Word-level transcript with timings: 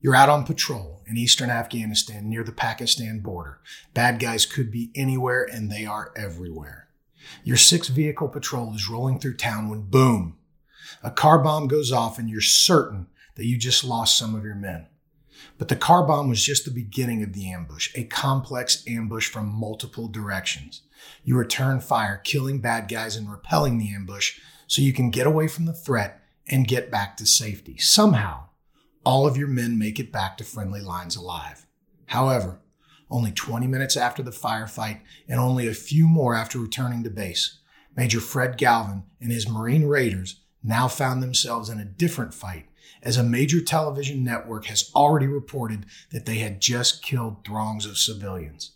You're 0.00 0.16
out 0.16 0.30
on 0.30 0.44
patrol 0.44 1.02
in 1.06 1.18
eastern 1.18 1.50
Afghanistan 1.50 2.28
near 2.28 2.42
the 2.42 2.52
Pakistan 2.52 3.20
border. 3.20 3.60
Bad 3.92 4.18
guys 4.18 4.46
could 4.46 4.70
be 4.70 4.90
anywhere 4.94 5.46
and 5.50 5.70
they 5.70 5.84
are 5.84 6.12
everywhere. 6.16 6.88
Your 7.44 7.58
six 7.58 7.88
vehicle 7.88 8.28
patrol 8.28 8.74
is 8.74 8.88
rolling 8.88 9.18
through 9.20 9.36
town 9.36 9.68
when 9.68 9.82
boom, 9.82 10.38
a 11.02 11.10
car 11.10 11.38
bomb 11.38 11.68
goes 11.68 11.92
off 11.92 12.18
and 12.18 12.30
you're 12.30 12.40
certain 12.40 13.08
that 13.36 13.46
you 13.46 13.58
just 13.58 13.84
lost 13.84 14.18
some 14.18 14.34
of 14.34 14.44
your 14.44 14.54
men. 14.54 14.86
But 15.58 15.68
the 15.68 15.76
car 15.76 16.06
bomb 16.06 16.28
was 16.28 16.42
just 16.42 16.64
the 16.64 16.70
beginning 16.70 17.22
of 17.22 17.32
the 17.32 17.50
ambush, 17.50 17.90
a 17.94 18.04
complex 18.04 18.82
ambush 18.86 19.28
from 19.28 19.46
multiple 19.46 20.08
directions. 20.08 20.82
You 21.24 21.36
return 21.36 21.80
fire, 21.80 22.20
killing 22.22 22.60
bad 22.60 22.88
guys 22.88 23.16
and 23.16 23.30
repelling 23.30 23.78
the 23.78 23.94
ambush 23.94 24.38
so 24.66 24.82
you 24.82 24.92
can 24.92 25.10
get 25.10 25.26
away 25.26 25.48
from 25.48 25.66
the 25.66 25.72
threat 25.72 26.22
and 26.48 26.66
get 26.66 26.90
back 26.90 27.16
to 27.16 27.26
safety. 27.26 27.78
Somehow, 27.78 28.49
all 29.04 29.26
of 29.26 29.36
your 29.36 29.48
men 29.48 29.78
make 29.78 29.98
it 29.98 30.12
back 30.12 30.36
to 30.36 30.44
friendly 30.44 30.80
lines 30.80 31.16
alive. 31.16 31.66
However, 32.06 32.60
only 33.10 33.32
20 33.32 33.66
minutes 33.66 33.96
after 33.96 34.22
the 34.22 34.30
firefight 34.30 35.00
and 35.28 35.40
only 35.40 35.66
a 35.66 35.74
few 35.74 36.06
more 36.06 36.34
after 36.34 36.58
returning 36.58 37.02
to 37.04 37.10
base, 37.10 37.58
Major 37.96 38.20
Fred 38.20 38.56
Galvin 38.56 39.04
and 39.20 39.32
his 39.32 39.48
Marine 39.48 39.84
Raiders 39.84 40.40
now 40.62 40.88
found 40.88 41.22
themselves 41.22 41.68
in 41.68 41.80
a 41.80 41.84
different 41.84 42.34
fight 42.34 42.66
as 43.02 43.16
a 43.16 43.22
major 43.22 43.60
television 43.60 44.22
network 44.22 44.66
has 44.66 44.90
already 44.94 45.26
reported 45.26 45.86
that 46.12 46.26
they 46.26 46.38
had 46.38 46.60
just 46.60 47.02
killed 47.02 47.44
throngs 47.44 47.86
of 47.86 47.98
civilians. 47.98 48.72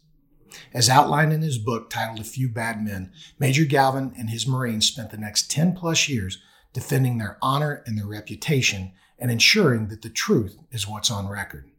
As 0.72 0.88
outlined 0.88 1.32
in 1.32 1.42
his 1.42 1.58
book 1.58 1.90
titled 1.90 2.20
A 2.20 2.24
Few 2.24 2.48
Bad 2.48 2.82
Men, 2.82 3.12
Major 3.38 3.64
Galvin 3.64 4.14
and 4.16 4.30
his 4.30 4.46
Marines 4.46 4.86
spent 4.86 5.10
the 5.10 5.16
next 5.16 5.50
10 5.50 5.74
plus 5.74 6.08
years 6.08 6.40
defending 6.72 7.18
their 7.18 7.38
honor 7.42 7.82
and 7.86 7.98
their 7.98 8.06
reputation 8.06 8.92
and 9.18 9.30
ensuring 9.30 9.88
that 9.88 10.02
the 10.02 10.10
truth 10.10 10.58
is 10.70 10.88
what's 10.88 11.10
on 11.10 11.28
record. 11.28 11.70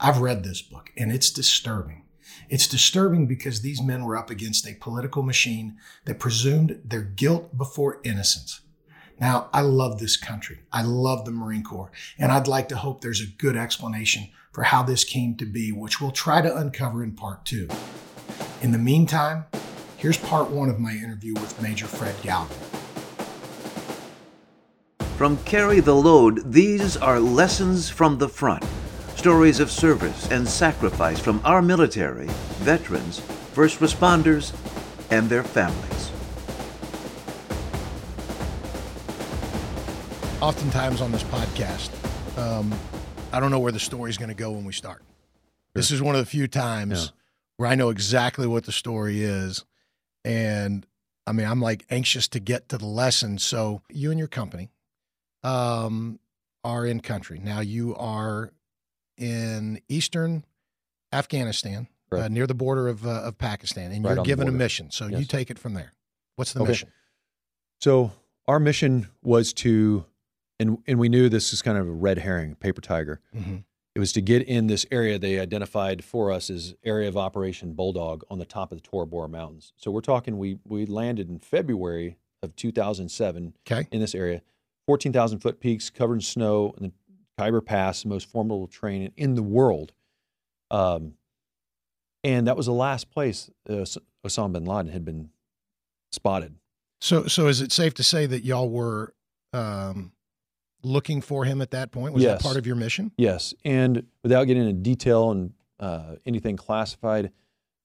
I've 0.00 0.18
read 0.20 0.42
this 0.42 0.62
book 0.62 0.90
and 0.96 1.12
it's 1.12 1.30
disturbing. 1.30 2.04
It's 2.48 2.66
disturbing 2.66 3.26
because 3.26 3.60
these 3.60 3.82
men 3.82 4.04
were 4.04 4.16
up 4.16 4.30
against 4.30 4.66
a 4.66 4.74
political 4.74 5.22
machine 5.22 5.76
that 6.04 6.18
presumed 6.18 6.80
their 6.84 7.02
guilt 7.02 7.56
before 7.56 8.00
innocence. 8.04 8.60
Now, 9.20 9.48
I 9.52 9.60
love 9.60 9.98
this 9.98 10.16
country. 10.16 10.60
I 10.72 10.82
love 10.82 11.24
the 11.24 11.30
Marine 11.30 11.62
Corps, 11.62 11.92
and 12.18 12.32
I'd 12.32 12.48
like 12.48 12.68
to 12.70 12.76
hope 12.76 13.00
there's 13.00 13.20
a 13.20 13.26
good 13.26 13.56
explanation 13.56 14.28
for 14.52 14.64
how 14.64 14.82
this 14.82 15.04
came 15.04 15.36
to 15.36 15.46
be, 15.46 15.70
which 15.70 16.00
we'll 16.00 16.10
try 16.10 16.40
to 16.40 16.56
uncover 16.56 17.04
in 17.04 17.12
part 17.12 17.44
two. 17.44 17.68
In 18.62 18.72
the 18.72 18.78
meantime, 18.78 19.44
here's 19.96 20.18
part 20.18 20.50
one 20.50 20.68
of 20.68 20.80
my 20.80 20.92
interview 20.92 21.34
with 21.34 21.60
Major 21.62 21.86
Fred 21.86 22.14
Galvin. 22.22 22.81
From 25.22 25.36
Carry 25.44 25.78
the 25.78 25.94
Load, 25.94 26.50
these 26.52 26.96
are 26.96 27.20
lessons 27.20 27.88
from 27.88 28.18
the 28.18 28.28
front. 28.28 28.64
Stories 29.14 29.60
of 29.60 29.70
service 29.70 30.28
and 30.32 30.48
sacrifice 30.48 31.20
from 31.20 31.40
our 31.44 31.62
military, 31.62 32.26
veterans, 32.64 33.20
first 33.52 33.78
responders, 33.78 34.52
and 35.12 35.30
their 35.30 35.44
families. 35.44 36.10
Oftentimes 40.42 41.00
on 41.00 41.12
this 41.12 41.22
podcast, 41.22 41.90
um, 42.36 42.76
I 43.32 43.38
don't 43.38 43.52
know 43.52 43.60
where 43.60 43.70
the 43.70 43.78
story's 43.78 44.18
going 44.18 44.30
to 44.30 44.34
go 44.34 44.50
when 44.50 44.64
we 44.64 44.72
start. 44.72 45.04
This 45.72 45.92
is 45.92 46.02
one 46.02 46.16
of 46.16 46.20
the 46.20 46.26
few 46.26 46.48
times 46.48 47.00
Yeah. 47.00 47.10
where 47.58 47.70
I 47.70 47.76
know 47.76 47.90
exactly 47.90 48.48
what 48.48 48.64
the 48.64 48.72
story 48.72 49.22
is. 49.22 49.64
And 50.24 50.84
I 51.28 51.30
mean, 51.30 51.46
I'm 51.46 51.60
like 51.60 51.86
anxious 51.90 52.26
to 52.26 52.40
get 52.40 52.68
to 52.70 52.76
the 52.76 52.86
lesson. 52.86 53.38
So, 53.38 53.82
you 53.88 54.10
and 54.10 54.18
your 54.18 54.26
company 54.26 54.72
um, 55.42 56.18
are 56.64 56.86
in 56.86 57.00
country. 57.00 57.40
Now, 57.42 57.60
you 57.60 57.94
are 57.96 58.52
in 59.18 59.80
eastern 59.88 60.44
Afghanistan, 61.12 61.88
uh, 62.12 62.28
near 62.28 62.46
the 62.46 62.54
border 62.54 62.88
of, 62.88 63.06
uh, 63.06 63.10
of 63.22 63.38
Pakistan, 63.38 63.92
and 63.92 64.04
Right 64.04 64.16
you're 64.16 64.24
given 64.24 64.48
a 64.48 64.52
mission. 64.52 64.90
So, 64.90 65.06
you 65.06 65.24
take 65.24 65.50
it 65.50 65.58
from 65.58 65.74
there. 65.74 65.92
What's 66.36 66.52
the 66.52 66.60
Okay. 66.60 66.70
mission? 66.70 66.92
So 67.80 68.12
our 68.46 68.60
mission 68.60 69.08
was 69.22 69.52
to, 69.54 70.04
and 70.60 70.78
and 70.86 70.98
we 71.00 71.08
knew 71.08 71.28
this 71.28 71.52
is 71.52 71.62
kind 71.62 71.76
of 71.76 71.88
a 71.88 71.90
red 71.92 72.18
herring, 72.18 72.54
paper 72.54 72.80
tiger. 72.80 73.20
Mm-hmm. 73.34 73.56
It 73.94 73.98
was 73.98 74.12
to 74.12 74.22
get 74.22 74.42
in 74.46 74.68
this 74.68 74.86
area 74.90 75.18
they 75.18 75.38
identified 75.40 76.02
for 76.04 76.30
us 76.30 76.48
as 76.48 76.74
area 76.84 77.08
of 77.08 77.16
operation 77.16 77.74
Bulldog 77.74 78.22
on 78.30 78.38
the 78.38 78.44
top 78.46 78.70
of 78.72 78.78
the 78.80 78.82
Tora 78.88 79.04
Bora 79.06 79.28
Mountains. 79.28 79.72
So 79.76 79.90
we're 79.90 80.00
talking 80.00 80.38
we 80.38 80.58
we 80.64 80.86
landed 80.86 81.28
in 81.28 81.40
February 81.40 82.18
of 82.42 82.54
2007 82.56 83.54
Okay. 83.66 83.88
in 83.90 84.00
this 84.00 84.14
area, 84.14 84.42
14,000 84.86 85.38
foot 85.40 85.60
peaks 85.60 85.90
covered 85.90 86.14
in 86.16 86.20
snow, 86.20 86.74
and 86.76 86.86
the 86.86 86.92
Khyber 87.38 87.60
Pass, 87.60 88.02
the 88.02 88.08
most 88.08 88.28
formidable 88.28 88.66
terrain 88.66 89.12
in 89.16 89.34
the 89.34 89.42
world. 89.42 89.92
Um, 90.70 91.14
and 92.24 92.46
that 92.46 92.56
was 92.56 92.66
the 92.66 92.72
last 92.72 93.10
place 93.10 93.50
uh, 93.68 93.84
Osama 94.26 94.52
bin 94.52 94.64
Laden 94.64 94.92
had 94.92 95.04
been 95.04 95.30
spotted. 96.12 96.54
So, 97.00 97.26
so 97.26 97.48
is 97.48 97.60
it 97.60 97.72
safe 97.72 97.94
to 97.94 98.02
say 98.04 98.26
that 98.26 98.44
y'all 98.44 98.70
were 98.70 99.12
um, 99.52 100.12
looking 100.82 101.20
for 101.20 101.44
him 101.44 101.60
at 101.60 101.72
that 101.72 101.90
point? 101.90 102.14
Was 102.14 102.22
Yes. 102.22 102.38
that 102.40 102.44
part 102.44 102.56
of 102.56 102.66
your 102.66 102.76
mission? 102.76 103.10
Yes, 103.16 103.54
and 103.64 104.06
without 104.22 104.44
getting 104.44 104.62
into 104.68 104.80
detail 104.82 105.30
and 105.32 105.52
uh, 105.80 106.14
anything 106.24 106.56
classified, 106.56 107.32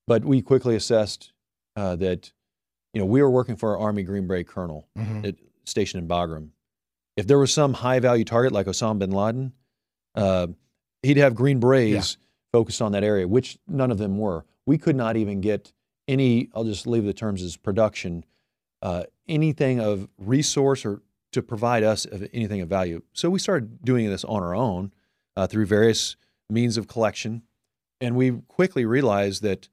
but 0.05 0.23
we 0.23 0.41
quickly 0.41 0.75
assessed 0.75 1.33
uh, 1.75 1.95
that 1.95 2.31
you 2.93 2.99
know 3.01 3.05
we 3.05 3.21
were 3.23 3.29
working 3.31 3.55
for 3.55 3.71
our 3.75 3.79
Army 3.79 4.03
Green 4.03 4.27
Beret 4.27 4.47
colonel 4.47 4.87
Mm-hmm. 4.97 5.25
at, 5.25 5.35
stationed 5.65 6.03
in 6.03 6.07
Bagram. 6.07 6.49
If 7.17 7.25
there 7.25 7.39
was 7.39 7.51
some 7.51 7.73
high 7.73 7.99
value 7.99 8.23
target 8.23 8.53
like 8.53 8.67
Osama 8.67 8.99
bin 8.99 9.11
Laden, 9.11 9.51
uh, 10.15 10.47
he'd 11.01 11.17
have 11.17 11.35
Green 11.35 11.59
Berets 11.59 12.17
focused 12.51 12.81
on 12.81 12.91
that 12.93 13.03
area, 13.03 13.27
which 13.27 13.57
none 13.67 13.91
of 13.91 13.97
them 13.97 14.17
were. 14.17 14.45
We 14.65 14.77
could 14.77 14.95
not 14.95 15.17
even 15.17 15.41
get 15.41 15.73
any. 16.07 16.49
I'll 16.53 16.63
just 16.63 16.85
leave 16.85 17.05
the 17.05 17.13
terms 17.13 17.41
as 17.41 17.57
production, 17.57 18.23
uh, 18.81 19.03
anything 19.27 19.79
of 19.79 20.07
resource 20.17 20.85
or 20.85 21.01
to 21.31 21.41
provide 21.41 21.83
us 21.83 22.05
of 22.05 22.27
anything 22.33 22.61
of 22.61 22.69
value. 22.69 23.01
So 23.13 23.29
we 23.29 23.39
started 23.39 23.83
doing 23.83 24.07
this 24.09 24.23
on 24.23 24.43
our 24.43 24.55
own 24.55 24.93
uh, 25.35 25.47
through 25.47 25.65
various 25.65 26.15
means 26.49 26.77
of 26.77 26.87
collection, 26.87 27.41
and 27.99 28.15
we 28.15 28.31
quickly 28.47 28.85
realized 28.85 29.41
that, 29.41 29.69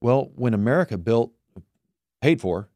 well, 0.00 0.30
when 0.36 0.54
America 0.54 0.96
built, 0.98 1.32
paid 2.20 2.40
for, 2.40 2.68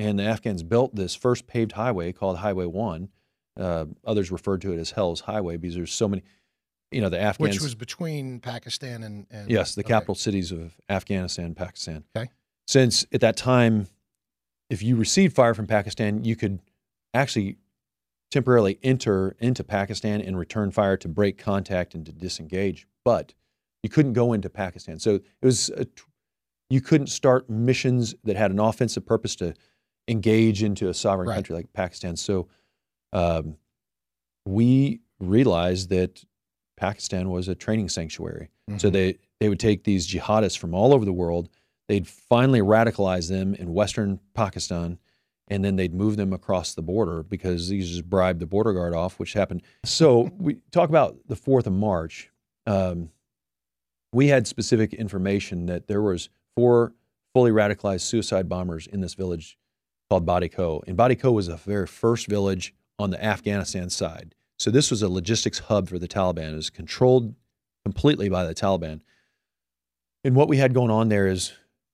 and 0.00 0.18
the 0.18 0.22
Afghans 0.22 0.62
built 0.62 0.94
this 0.94 1.14
first 1.14 1.46
paved 1.46 1.72
highway 1.72 2.12
called 2.12 2.38
Highway 2.38 2.64
One. 2.64 3.10
Uh, 3.58 3.84
others 4.04 4.32
referred 4.32 4.62
to 4.62 4.72
it 4.72 4.78
as 4.78 4.92
Hell's 4.92 5.20
Highway 5.20 5.58
because 5.58 5.74
there's 5.76 5.92
so 5.92 6.08
many, 6.08 6.22
you 6.90 7.02
know, 7.02 7.10
the 7.10 7.20
Afghans. 7.20 7.56
Which 7.56 7.62
was 7.62 7.74
between 7.74 8.40
Pakistan 8.40 9.02
and, 9.02 9.26
and 9.30 9.50
Yes, 9.50 9.74
the 9.74 9.82
okay. 9.82 9.88
capital 9.88 10.14
cities 10.14 10.52
of 10.52 10.80
Afghanistan, 10.88 11.44
and 11.44 11.56
Pakistan. 11.56 12.04
Okay. 12.16 12.30
Since 12.66 13.04
at 13.12 13.20
that 13.20 13.36
time, 13.36 13.88
if 14.70 14.82
you 14.82 14.96
received 14.96 15.34
fire 15.36 15.52
from 15.52 15.66
Pakistan, 15.66 16.24
you 16.24 16.34
could 16.34 16.60
actually 17.12 17.58
temporarily 18.30 18.78
enter 18.82 19.36
into 19.38 19.62
Pakistan 19.62 20.22
and 20.22 20.38
return 20.38 20.70
fire 20.70 20.96
to 20.96 21.08
break 21.08 21.36
contact 21.36 21.94
and 21.94 22.06
to 22.06 22.12
disengage, 22.12 22.86
but 23.04 23.34
you 23.82 23.90
couldn't 23.90 24.14
go 24.14 24.32
into 24.32 24.48
Pakistan. 24.48 24.98
So 24.98 25.16
it 25.16 25.24
was 25.42 25.68
a, 25.70 25.86
you 26.70 26.80
couldn't 26.80 27.08
start 27.08 27.50
missions 27.50 28.14
that 28.24 28.36
had 28.36 28.50
an 28.50 28.60
offensive 28.60 29.04
purpose 29.04 29.36
to 29.36 29.54
engage 30.10 30.62
into 30.62 30.88
a 30.88 30.94
sovereign 30.94 31.28
Right. 31.28 31.36
country 31.36 31.54
like 31.54 31.72
Pakistan. 31.72 32.16
So 32.16 32.48
um, 33.12 33.56
we 34.46 35.00
realized 35.18 35.90
that 35.90 36.24
Pakistan 36.76 37.30
was 37.30 37.48
a 37.48 37.54
training 37.54 37.88
sanctuary. 37.88 38.48
So 38.78 38.88
Mhm. 38.88 38.92
they 38.92 39.18
they 39.40 39.48
would 39.48 39.58
take 39.60 39.84
these 39.84 40.06
jihadists 40.06 40.58
from 40.58 40.74
all 40.74 40.92
over 40.92 41.04
the 41.06 41.14
world. 41.14 41.48
They'd 41.88 42.06
finally 42.06 42.60
radicalize 42.60 43.28
them 43.30 43.54
in 43.54 43.72
Western 43.72 44.20
Pakistan, 44.34 44.98
and 45.48 45.64
then 45.64 45.76
they'd 45.76 45.94
move 45.94 46.16
them 46.18 46.32
across 46.34 46.74
the 46.74 46.82
border 46.82 47.22
because 47.22 47.68
these 47.70 47.88
just 47.88 48.08
bribed 48.10 48.38
the 48.38 48.46
border 48.46 48.74
guard 48.74 48.94
off, 48.94 49.18
which 49.18 49.32
happened. 49.32 49.62
So 49.84 50.30
we 50.38 50.56
talk 50.72 50.88
about 50.90 51.16
the 51.26 51.36
fourth 51.36 51.66
of 51.66 51.72
March. 51.72 52.30
Um, 52.66 53.10
we 54.12 54.28
had 54.28 54.46
specific 54.46 54.92
information 54.92 55.66
that 55.66 55.86
there 55.86 56.02
was 56.02 56.28
four 56.54 56.92
fully 57.32 57.50
radicalized 57.50 58.02
suicide 58.02 58.48
bombers 58.48 58.86
in 58.86 59.00
this 59.00 59.14
village 59.14 59.56
called 60.10 60.26
Badiko, 60.26 60.82
and 60.86 60.98
Badiko 60.98 61.32
was 61.32 61.46
the 61.46 61.56
very 61.56 61.86
first 61.86 62.26
village 62.26 62.74
on 62.98 63.10
the 63.10 63.24
Afghanistan 63.24 63.88
side. 63.88 64.34
So 64.58 64.70
this 64.70 64.90
was 64.90 65.02
a 65.02 65.08
logistics 65.08 65.60
hub 65.60 65.88
for 65.88 65.98
the 65.98 66.08
Taliban. 66.08 66.52
It 66.52 66.56
was 66.56 66.68
controlled 66.68 67.34
completely 67.84 68.28
by 68.28 68.44
the 68.44 68.54
Taliban. 68.54 69.00
And 70.24 70.34
what 70.34 70.48
we 70.48 70.58
had 70.58 70.74
going 70.74 70.90
on 70.90 71.08
there 71.08 71.28
is 71.28 71.52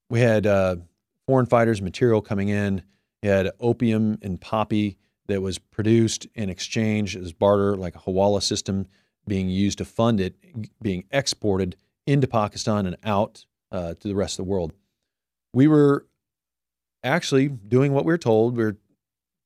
we 0.09 0.21
had 0.21 0.47
uh, 0.47 0.77
foreign 1.27 1.47
fighters 1.47 1.83
material 1.83 2.23
coming 2.23 2.49
in. 2.49 2.83
You 3.23 3.31
had 3.31 3.51
opium 3.61 4.19
and 4.23 4.41
poppy 4.41 4.97
that 5.29 5.43
was 5.43 5.59
produced 5.59 6.27
in 6.35 6.49
exchange 6.49 7.17
as 7.17 7.33
barter, 7.33 7.77
like 7.77 7.95
a 7.95 7.99
Hawala 7.99 8.43
system 8.43 8.87
being 9.29 9.49
used 9.49 9.79
to 9.79 9.85
fund 9.85 10.21
it, 10.21 10.37
being 10.81 11.05
exported 11.11 11.77
into 12.07 12.27
Pakistan 12.27 12.87
and 12.87 12.97
out 13.05 13.45
uh, 13.71 13.95
to 13.95 14.09
the 14.09 14.15
rest 14.15 14.39
of 14.39 14.47
the 14.47 14.51
world. 14.51 14.73
We 15.53 15.69
were 15.69 16.07
actually 17.05 17.49
doing 17.49 17.93
what 17.93 18.05
we 18.05 18.13
were 18.13 18.19
told. 18.19 18.57
We 18.57 18.65
were, 18.65 18.77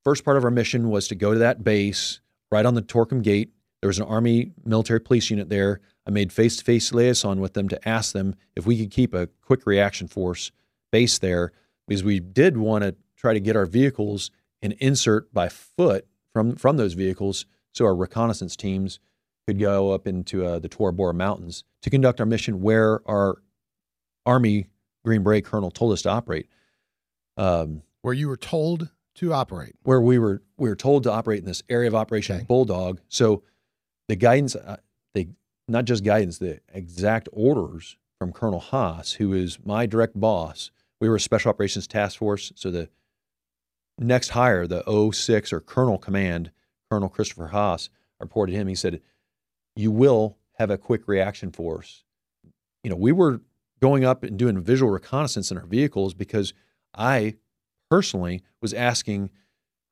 first 0.05 0.25
part 0.25 0.37
of 0.37 0.44
our 0.44 0.50
mission 0.50 0.91
was 0.91 1.08
to 1.08 1.14
go 1.14 1.32
to 1.32 1.38
that 1.41 1.62
base 1.64 2.20
right 2.50 2.67
on 2.67 2.75
the 2.75 2.82
Torkham 2.82 3.23
Gate 3.23 3.52
There 3.81 3.88
was 3.88 3.99
an 3.99 4.06
Army 4.06 4.52
military 4.64 5.00
police 5.00 5.31
unit 5.31 5.49
there. 5.49 5.81
I 6.06 6.11
made 6.11 6.32
face 6.32 6.56
to 6.56 6.64
face 6.64 6.93
liaison 6.93 7.41
with 7.41 7.55
them 7.55 7.69
to 7.69 7.88
ask 7.88 8.12
them 8.12 8.35
if 8.56 8.67
we 8.67 8.79
could 8.79 8.91
keep 8.91 9.14
a 9.14 9.29
quick 9.43 9.67
reaction 9.67 10.08
force 10.08 10.50
based 10.91 11.20
there 11.20 11.52
because 11.87 12.02
we 12.02 12.20
did 12.20 12.56
want 12.56 12.85
to 12.85 12.97
try 13.17 13.32
to 13.35 13.41
get 13.41 13.56
our 13.56 13.67
vehicles 13.67 14.31
and 14.62 14.73
insert 14.75 15.32
by 15.32 15.49
foot 15.49 16.06
from, 16.32 16.56
from 16.56 16.76
those 16.76 16.94
vehicles 16.94 17.46
so 17.73 17.85
our 17.85 17.94
reconnaissance 17.94 18.56
teams 18.56 18.99
could 19.46 19.58
go 19.58 19.93
up 19.93 20.06
into 20.06 20.44
uh, 20.44 20.58
the 20.58 20.69
Tora 20.69 20.93
Bora 20.93 21.14
Mountains 21.14 21.64
to 21.82 21.91
conduct 21.91 22.20
our 22.20 22.26
mission 22.26 22.61
where 22.61 23.00
our 23.08 23.38
Army 24.26 24.69
Green 25.05 25.23
Beret 25.23 25.44
colonel 25.44 25.70
told 25.70 25.93
us 25.93 26.03
to 26.03 26.11
operate. 26.11 26.46
Um, 27.37 27.82
where 28.03 28.15
you 28.15 28.29
were 28.29 28.37
told 28.37 28.88
to 29.17 29.32
operate. 29.32 29.75
Where 29.82 30.00
we 30.00 30.19
were 30.19 30.43
we 30.56 30.69
were 30.69 30.77
told 30.77 31.03
to 31.05 31.12
operate 31.12 31.41
in 31.41 31.44
this 31.44 31.62
area 31.69 31.88
of 31.88 31.94
operation 31.94 32.37
Okay. 32.37 32.44
Bulldog. 32.44 33.00
So 33.09 33.43
the 34.09 34.17
guidance, 34.17 34.56
uh, 34.56 34.79
the 35.15 35.29
not 35.69 35.85
just 35.85 36.05
guidance, 36.05 36.38
the 36.38 36.61
exact 36.73 37.29
orders 37.32 37.97
from 38.19 38.32
Colonel 38.32 38.61
Haas, 38.61 39.12
who 39.15 39.32
is 39.32 39.59
my 39.65 39.87
direct 39.87 40.19
boss. 40.19 40.71
We 41.00 41.09
were 41.09 41.17
a 41.17 41.21
Special 41.21 41.50
Operations 41.50 41.87
Task 41.87 42.19
Force, 42.19 42.53
so 42.55 42.71
the 42.71 42.88
next 43.99 44.31
hire, 44.31 44.67
the 44.67 44.82
06 45.12 45.53
or 45.53 45.61
Colonel 45.61 45.99
Command, 45.99 46.50
Colonel 46.91 47.09
Christopher 47.09 47.49
Haas, 47.49 47.88
reported 48.19 48.55
him. 48.55 48.69
He 48.69 48.75
said, 48.75 49.00
"You 49.77 49.91
will 49.91 50.37
have 50.55 50.71
a 50.71 50.79
quick 50.79 51.09
reaction 51.09 51.53
force." 51.53 52.05
You 52.82 52.91
know, 52.91 52.97
we 52.97 53.12
were 53.12 53.41
going 53.81 54.05
up 54.05 54.23
and 54.23 54.38
doing 54.38 54.61
visual 54.61 54.91
reconnaissance 54.91 55.50
in 55.50 55.56
our 55.56 55.67
vehicles 55.67 56.12
because 56.15 56.53
I 56.95 57.37
personally 57.91 58.43
was 58.61 58.73
asking 58.75 59.31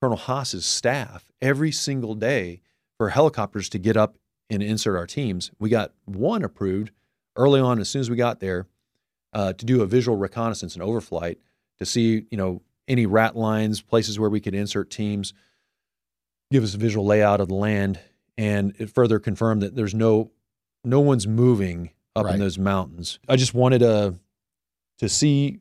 Colonel 0.01 0.17
Haas's 0.17 0.65
staff 0.65 1.31
every 1.41 1.73
single 1.73 2.15
day 2.15 2.61
for 2.97 3.09
helicopters 3.11 3.69
to 3.71 3.79
get 3.79 3.97
up 3.97 4.17
and 4.51 4.63
insert 4.63 4.97
our 4.97 5.07
teams. 5.07 5.51
We 5.59 5.69
got 5.71 5.93
one 6.05 6.43
approved 6.43 6.91
early 7.37 7.61
on 7.61 7.79
as 7.81 7.89
soon 7.89 8.01
as 8.01 8.11
we 8.11 8.17
got 8.17 8.41
there 8.41 8.67
uh, 9.33 9.53
to 9.53 9.65
do 9.65 9.83
a 9.83 9.87
visual 9.87 10.17
reconnaissance 10.17 10.75
and 10.75 10.83
overflight 10.83 11.37
to 11.79 11.87
see, 11.87 12.27
you 12.31 12.37
know, 12.37 12.63
any 12.89 13.07
rat 13.07 13.37
lines, 13.37 13.83
places 13.83 14.19
where 14.19 14.31
we 14.31 14.41
could 14.41 14.55
insert 14.55 14.91
teams, 14.91 15.35
give 16.51 16.65
us 16.65 16.75
a 16.75 16.79
visual 16.79 17.05
layout 17.05 17.41
of 17.41 17.49
the 17.49 17.55
land, 17.55 18.01
and 18.39 18.75
it 18.79 18.91
further 18.91 19.19
confirmed 19.19 19.63
that 19.63 19.75
there's 19.77 19.95
no 19.95 20.31
no 20.85 21.01
one's 21.01 21.27
moving 21.27 21.91
up 22.17 22.25
Right. 22.25 22.35
in 22.35 22.41
those 22.41 22.57
mountains. 22.59 23.19
I 23.29 23.37
just 23.37 23.53
wanted 23.53 23.81
to 23.81 24.15
to 24.99 25.09
see 25.09 25.61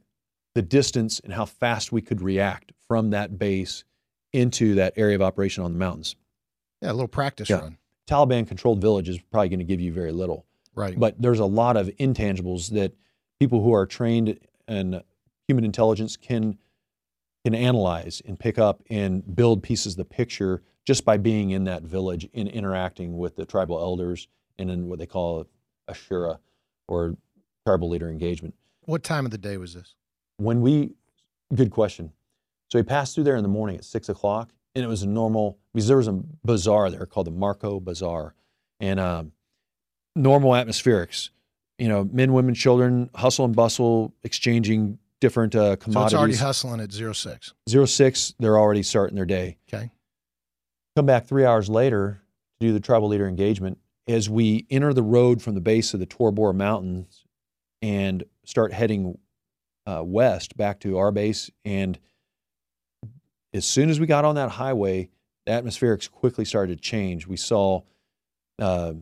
the 0.57 0.61
distance 0.63 1.19
and 1.19 1.31
how 1.31 1.45
fast 1.45 1.91
we 1.91 2.01
could 2.01 2.19
react 2.19 2.71
from 2.87 3.11
that 3.11 3.37
base 3.37 3.83
into 4.33 4.73
that 4.73 4.91
area 4.97 5.15
of 5.15 5.21
operation 5.21 5.63
on 5.63 5.71
the 5.71 5.77
mountains. 5.77 6.15
Yeah, 6.81 6.91
a 6.91 6.93
little 6.93 7.07
practice 7.07 7.47
Yeah. 7.47 7.57
run. 7.59 7.77
Taliban 8.09 8.47
controlled 8.47 8.81
village 8.81 9.07
is 9.07 9.19
probably 9.31 9.49
going 9.49 9.59
to 9.59 9.65
give 9.65 9.79
you 9.79 9.93
very 9.93 10.11
little, 10.11 10.47
Right. 10.73 10.99
but 10.99 11.21
there's 11.21 11.37
a 11.39 11.45
lot 11.45 11.77
of 11.77 11.89
intangibles 11.99 12.69
that 12.71 12.93
people 13.39 13.61
who 13.61 13.71
are 13.71 13.85
trained 13.85 14.39
in 14.67 15.03
human 15.47 15.63
intelligence 15.63 16.17
can 16.17 16.57
can 17.45 17.53
analyze 17.55 18.19
and 18.25 18.37
pick 18.37 18.57
up 18.57 18.81
and 18.89 19.33
build 19.35 19.61
pieces 19.63 19.93
of 19.93 19.97
the 19.97 20.05
picture 20.05 20.63
just 20.85 21.05
by 21.05 21.15
being 21.17 21.51
in 21.51 21.63
that 21.65 21.83
village 21.83 22.27
and 22.33 22.49
interacting 22.49 23.15
with 23.17 23.35
the 23.37 23.45
tribal 23.45 23.77
elders 23.79 24.27
and 24.57 24.69
in 24.71 24.89
what 24.89 24.97
they 24.99 25.05
call 25.05 25.45
a 25.87 25.93
shura 25.93 26.39
or 26.89 27.15
tribal 27.65 27.87
leader 27.89 28.09
engagement 28.09 28.53
what 28.85 29.03
time 29.03 29.23
of 29.23 29.31
the 29.31 29.37
day 29.37 29.55
was 29.57 29.73
this? 29.75 29.95
When 30.37 30.61
we 30.61 30.93
good 31.55 31.71
question 31.71 32.11
so 32.69 32.77
we 32.79 32.83
passed 32.83 33.15
through 33.15 33.23
there 33.23 33.35
in 33.35 33.43
the 33.43 33.49
morning 33.49 33.75
at 33.77 33.83
six 33.83 34.09
o'clock 34.09 34.49
and 34.75 34.83
it 34.83 34.87
was 34.87 35.03
a 35.03 35.07
normal 35.07 35.57
because 35.73 35.87
there 35.87 35.97
was 35.97 36.07
a 36.07 36.19
bazaar 36.45 36.89
there 36.89 37.05
called 37.05 37.27
the 37.27 37.31
marco 37.31 37.79
bazaar 37.79 38.33
and 38.79 38.99
um, 38.99 39.31
normal 40.15 40.51
atmospherics 40.51 41.29
you 41.79 41.87
know 41.87 42.07
men 42.11 42.33
women 42.33 42.53
children 42.53 43.09
hustle 43.15 43.45
and 43.45 43.55
bustle 43.55 44.13
exchanging 44.23 44.99
different 45.19 45.55
uh, 45.55 45.75
So 45.89 46.03
it's 46.03 46.13
already 46.13 46.35
hustling 46.35 46.79
at 46.79 46.91
zero 46.91 47.13
six. 47.13 47.53
zero 47.69 47.85
six 47.85 48.33
they're 48.39 48.57
already 48.59 48.83
starting 48.83 49.15
their 49.15 49.25
day 49.25 49.57
Okay. 49.73 49.89
come 50.95 51.05
back 51.07 51.25
three 51.27 51.45
hours 51.45 51.69
later 51.69 52.21
to 52.59 52.67
do 52.67 52.73
the 52.73 52.79
tribal 52.79 53.07
leader 53.07 53.27
engagement 53.27 53.79
as 54.07 54.29
we 54.29 54.65
enter 54.69 54.93
the 54.93 55.03
road 55.03 55.41
from 55.41 55.55
the 55.55 55.61
base 55.61 55.93
of 55.93 55.99
the 55.99 56.05
Tora 56.05 56.31
Bora 56.31 56.53
Mountains 56.53 57.25
and 57.81 58.23
start 58.45 58.71
heading 58.73 59.17
uh, 59.87 60.03
west 60.03 60.57
back 60.57 60.79
to 60.81 60.97
our 60.97 61.11
base. 61.11 61.49
And 61.65 61.97
as 63.53 63.65
soon 63.65 63.89
as 63.89 63.99
we 63.99 64.05
got 64.05 64.25
on 64.25 64.35
that 64.35 64.49
highway, 64.49 65.09
the 65.45 65.53
atmospherics 65.53 66.11
quickly 66.11 66.45
started 66.45 66.77
to 66.77 66.81
change. 66.81 67.25
We 67.25 67.37
saw 67.37 67.81
uh, 68.59 68.93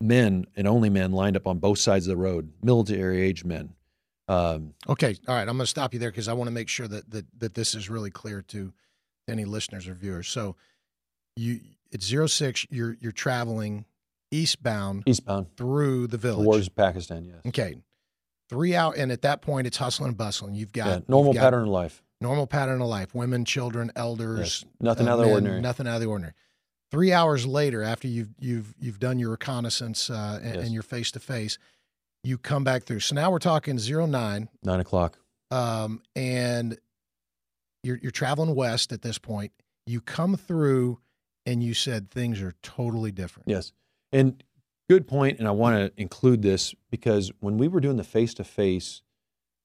men 0.00 0.46
and 0.56 0.66
only 0.66 0.88
men 0.88 1.12
lined 1.12 1.36
up 1.36 1.46
on 1.46 1.58
both 1.58 1.78
sides 1.78 2.06
of 2.06 2.10
the 2.10 2.16
road, 2.16 2.52
military 2.62 3.20
age 3.20 3.44
men. 3.44 3.74
Um, 4.28 4.74
Okay. 4.88 5.16
All 5.28 5.34
right. 5.34 5.42
I'm 5.42 5.56
going 5.56 5.58
to 5.58 5.66
stop 5.66 5.92
you 5.92 6.00
there 6.00 6.10
because 6.10 6.28
I 6.28 6.32
want 6.32 6.48
to 6.48 6.52
make 6.52 6.68
sure 6.68 6.88
that, 6.88 7.10
that 7.10 7.26
that 7.38 7.54
this 7.54 7.74
is 7.74 7.88
really 7.88 8.10
clear 8.10 8.42
to 8.48 8.72
any 9.28 9.44
listeners 9.44 9.86
or 9.86 9.94
viewers. 9.94 10.28
So 10.28 10.56
you 11.36 11.60
it's 11.92 12.06
zero 12.06 12.26
six. 12.26 12.66
You're 12.70 12.96
you're 13.00 13.12
traveling 13.12 13.84
eastbound 14.32 15.04
eastbound 15.06 15.56
through 15.56 16.08
the 16.08 16.16
village. 16.16 16.44
towards 16.44 16.68
Pakistan, 16.68 17.24
yes. 17.24 17.36
Okay. 17.46 17.76
Three 18.48 18.74
out, 18.74 18.96
and 18.96 19.10
at 19.10 19.22
that 19.22 19.42
point, 19.42 19.66
it's 19.66 19.76
hustling 19.76 20.08
and 20.08 20.16
bustling. 20.16 20.54
You've 20.54 20.72
got 20.72 20.86
Yeah, 20.86 20.98
normal 21.08 21.32
you've 21.32 21.40
got 21.40 21.46
pattern 21.46 21.62
of 21.64 21.68
life. 21.68 22.02
normal 22.20 22.46
pattern 22.46 22.80
of 22.80 22.86
life. 22.88 23.14
Women, 23.14 23.44
children, 23.44 23.90
elders, 23.96 24.38
Yes. 24.64 24.64
Nothing 24.80 25.08
uh, 25.08 25.12
out 25.12 25.18
of 25.20 25.26
the 25.26 25.32
ordinary. 25.32 25.60
Nothing 25.60 25.86
out 25.88 25.96
of 25.96 26.00
the 26.00 26.06
ordinary. 26.06 26.34
Three 26.92 27.12
hours 27.12 27.44
later, 27.46 27.82
after 27.82 28.06
you've 28.06 28.34
you've 28.38 28.74
you've 28.78 29.00
done 29.00 29.18
your 29.18 29.30
reconnaissance 29.30 30.08
uh, 30.10 30.38
and, 30.42 30.54
Yes. 30.54 30.64
and 30.64 30.72
you're 30.74 30.82
face 30.84 31.10
to 31.12 31.20
face, 31.20 31.58
you 32.22 32.38
come 32.38 32.62
back 32.62 32.84
through. 32.84 33.00
So 33.00 33.14
now 33.16 33.30
we're 33.32 33.40
talking 33.40 33.78
zero 33.78 34.06
nine, 34.06 34.48
Nine 34.62 34.78
o'clock. 34.80 35.18
um, 35.50 36.00
and 36.14 36.78
you're 37.82 37.98
you're 38.00 38.12
traveling 38.12 38.54
west 38.54 38.92
at 38.92 39.02
this 39.02 39.18
point. 39.18 39.50
You 39.86 40.00
come 40.00 40.36
through, 40.36 41.00
and 41.44 41.62
you 41.62 41.74
said 41.74 42.10
things 42.10 42.40
are 42.40 42.54
totally 42.62 43.10
different. 43.12 43.48
Yes. 43.48 43.72
And 44.12 44.42
good 44.88 45.06
point, 45.06 45.38
and 45.38 45.48
I 45.48 45.52
want 45.52 45.76
to 45.76 46.00
include 46.00 46.42
this 46.42 46.74
because 46.90 47.30
when 47.40 47.58
we 47.58 47.68
were 47.68 47.80
doing 47.80 47.96
the 47.96 48.04
face 48.04 48.34
to 48.34 48.44
face 48.44 49.02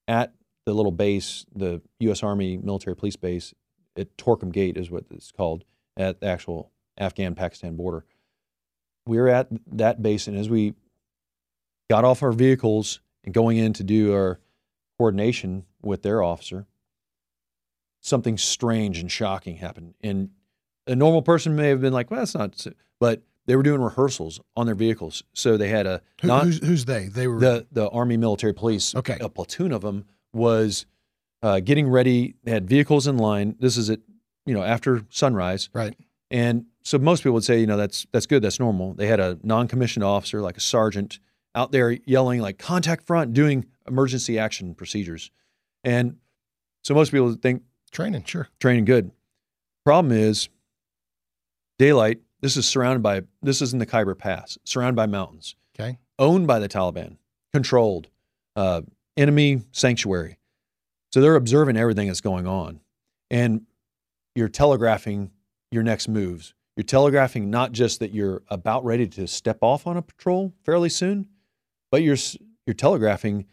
at 0.08 0.32
the 0.66 0.74
little 0.74 0.92
base, 0.92 1.44
the 1.54 1.80
U.S. 2.00 2.22
Army 2.22 2.56
military 2.56 2.96
police 2.96 3.16
base 3.16 3.54
at 3.96 4.16
Torkham 4.16 4.52
Gate 4.52 4.76
is 4.76 4.90
what 4.90 5.04
it's 5.10 5.32
called 5.32 5.64
at 5.96 6.20
the 6.20 6.26
actual 6.26 6.72
Afghan 6.98 7.34
Pakistan 7.34 7.76
border. 7.76 8.04
We 9.06 9.18
were 9.18 9.28
at 9.28 9.48
that 9.72 10.02
base, 10.02 10.28
and 10.28 10.36
as 10.36 10.48
we 10.48 10.74
got 11.90 12.04
off 12.04 12.22
our 12.22 12.32
vehicles 12.32 13.00
and 13.24 13.34
going 13.34 13.58
in 13.58 13.72
to 13.74 13.84
do 13.84 14.14
our 14.14 14.40
coordination 14.98 15.64
with 15.82 16.02
their 16.02 16.22
officer, 16.22 16.66
something 18.00 18.38
strange 18.38 18.98
and 18.98 19.10
shocking 19.10 19.56
happened. 19.56 19.94
And 20.00 20.30
a 20.86 20.94
normal 20.96 21.22
person 21.22 21.56
may 21.56 21.68
have 21.68 21.80
been 21.80 21.92
like, 21.92 22.10
well, 22.10 22.20
that's 22.20 22.34
not, 22.34 22.58
so-" 22.58 22.72
but 23.00 23.22
they 23.46 23.56
were 23.56 23.62
doing 23.62 23.80
rehearsals 23.80 24.40
on 24.56 24.66
their 24.66 24.74
vehicles. 24.74 25.22
So 25.32 25.56
they 25.56 25.68
had 25.68 25.86
a, 25.86 26.00
Who, 26.20 26.28
non- 26.28 26.46
who's, 26.46 26.58
who's 26.58 26.84
they? 26.84 27.06
They 27.08 27.26
were 27.26 27.40
the, 27.40 27.66
the 27.72 27.88
Army 27.90 28.16
military 28.16 28.54
police, 28.54 28.94
Okay. 28.94 29.16
a 29.20 29.28
platoon 29.28 29.72
of 29.72 29.82
them 29.82 30.04
was 30.32 30.86
uh, 31.42 31.60
getting 31.60 31.88
ready. 31.88 32.34
They 32.44 32.52
had 32.52 32.68
vehicles 32.68 33.06
in 33.06 33.16
line. 33.18 33.56
This 33.58 33.76
is 33.76 33.90
at, 33.90 33.98
you 34.46 34.54
know, 34.54 34.62
after 34.62 35.02
sunrise. 35.10 35.68
right. 35.72 35.94
And 36.30 36.64
so 36.82 36.98
most 36.98 37.20
people 37.22 37.34
would 37.34 37.44
say, 37.44 37.60
you 37.60 37.66
know, 37.66 37.76
that's 37.76 38.06
that's 38.10 38.24
good, 38.26 38.42
that's 38.42 38.58
normal. 38.58 38.94
They 38.94 39.06
had 39.06 39.20
a 39.20 39.38
non-commissioned 39.42 40.02
officer, 40.02 40.40
like 40.40 40.56
a 40.56 40.60
sergeant, 40.60 41.18
out 41.54 41.72
there 41.72 41.90
yelling 42.06 42.40
like 42.40 42.58
contact 42.58 43.06
front, 43.06 43.34
doing 43.34 43.66
emergency 43.86 44.38
action 44.38 44.74
procedures. 44.74 45.30
And 45.84 46.16
so 46.82 46.94
most 46.94 47.12
people 47.12 47.34
think 47.34 47.62
Training, 47.90 48.24
sure. 48.24 48.48
training 48.60 48.86
good. 48.86 49.10
Problem 49.84 50.10
is, 50.16 50.48
daylight. 51.78 52.20
This 52.42 52.56
is 52.56 52.66
surrounded 52.68 53.02
by 53.02 53.22
this 53.40 53.62
is 53.62 53.72
in 53.72 53.78
the 53.78 53.86
Khyber 53.86 54.14
Pass, 54.16 54.58
surrounded 54.64 54.96
by 54.96 55.06
mountains, 55.06 55.54
Okay. 55.78 55.98
owned 56.18 56.46
by 56.46 56.58
the 56.58 56.68
Taliban, 56.68 57.16
controlled, 57.52 58.08
uh, 58.56 58.82
enemy 59.16 59.62
sanctuary. 59.72 60.38
So 61.12 61.20
they're 61.20 61.36
observing 61.36 61.76
everything 61.76 62.08
that's 62.08 62.20
going 62.20 62.46
on, 62.46 62.80
and 63.30 63.66
you're 64.34 64.48
telegraphing 64.48 65.30
your 65.70 65.82
next 65.82 66.08
moves. 66.08 66.54
You're 66.76 66.84
telegraphing 66.84 67.50
not 67.50 67.72
just 67.72 68.00
that 68.00 68.12
you're 68.12 68.42
about 68.48 68.84
ready 68.84 69.06
to 69.06 69.26
step 69.28 69.58
off 69.60 69.86
on 69.86 69.96
a 69.96 70.02
patrol 70.02 70.52
fairly 70.64 70.88
soon, 70.88 71.28
but 71.90 72.02
you're 72.02 72.16
you're 72.66 72.74
telegraphing 72.74 73.46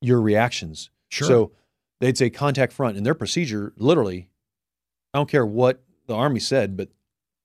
your 0.00 0.20
reactions. 0.20 0.90
Sure. 1.08 1.26
So 1.26 1.52
they'd 2.00 2.18
say 2.18 2.30
contact 2.30 2.72
front, 2.72 2.96
and 2.96 3.04
their 3.06 3.14
procedure 3.14 3.72
literally, 3.76 4.28
I 5.14 5.18
don't 5.18 5.28
care 5.28 5.46
what 5.46 5.82
the 6.06 6.14
Army 6.14 6.40
said, 6.40 6.76
but 6.76 6.90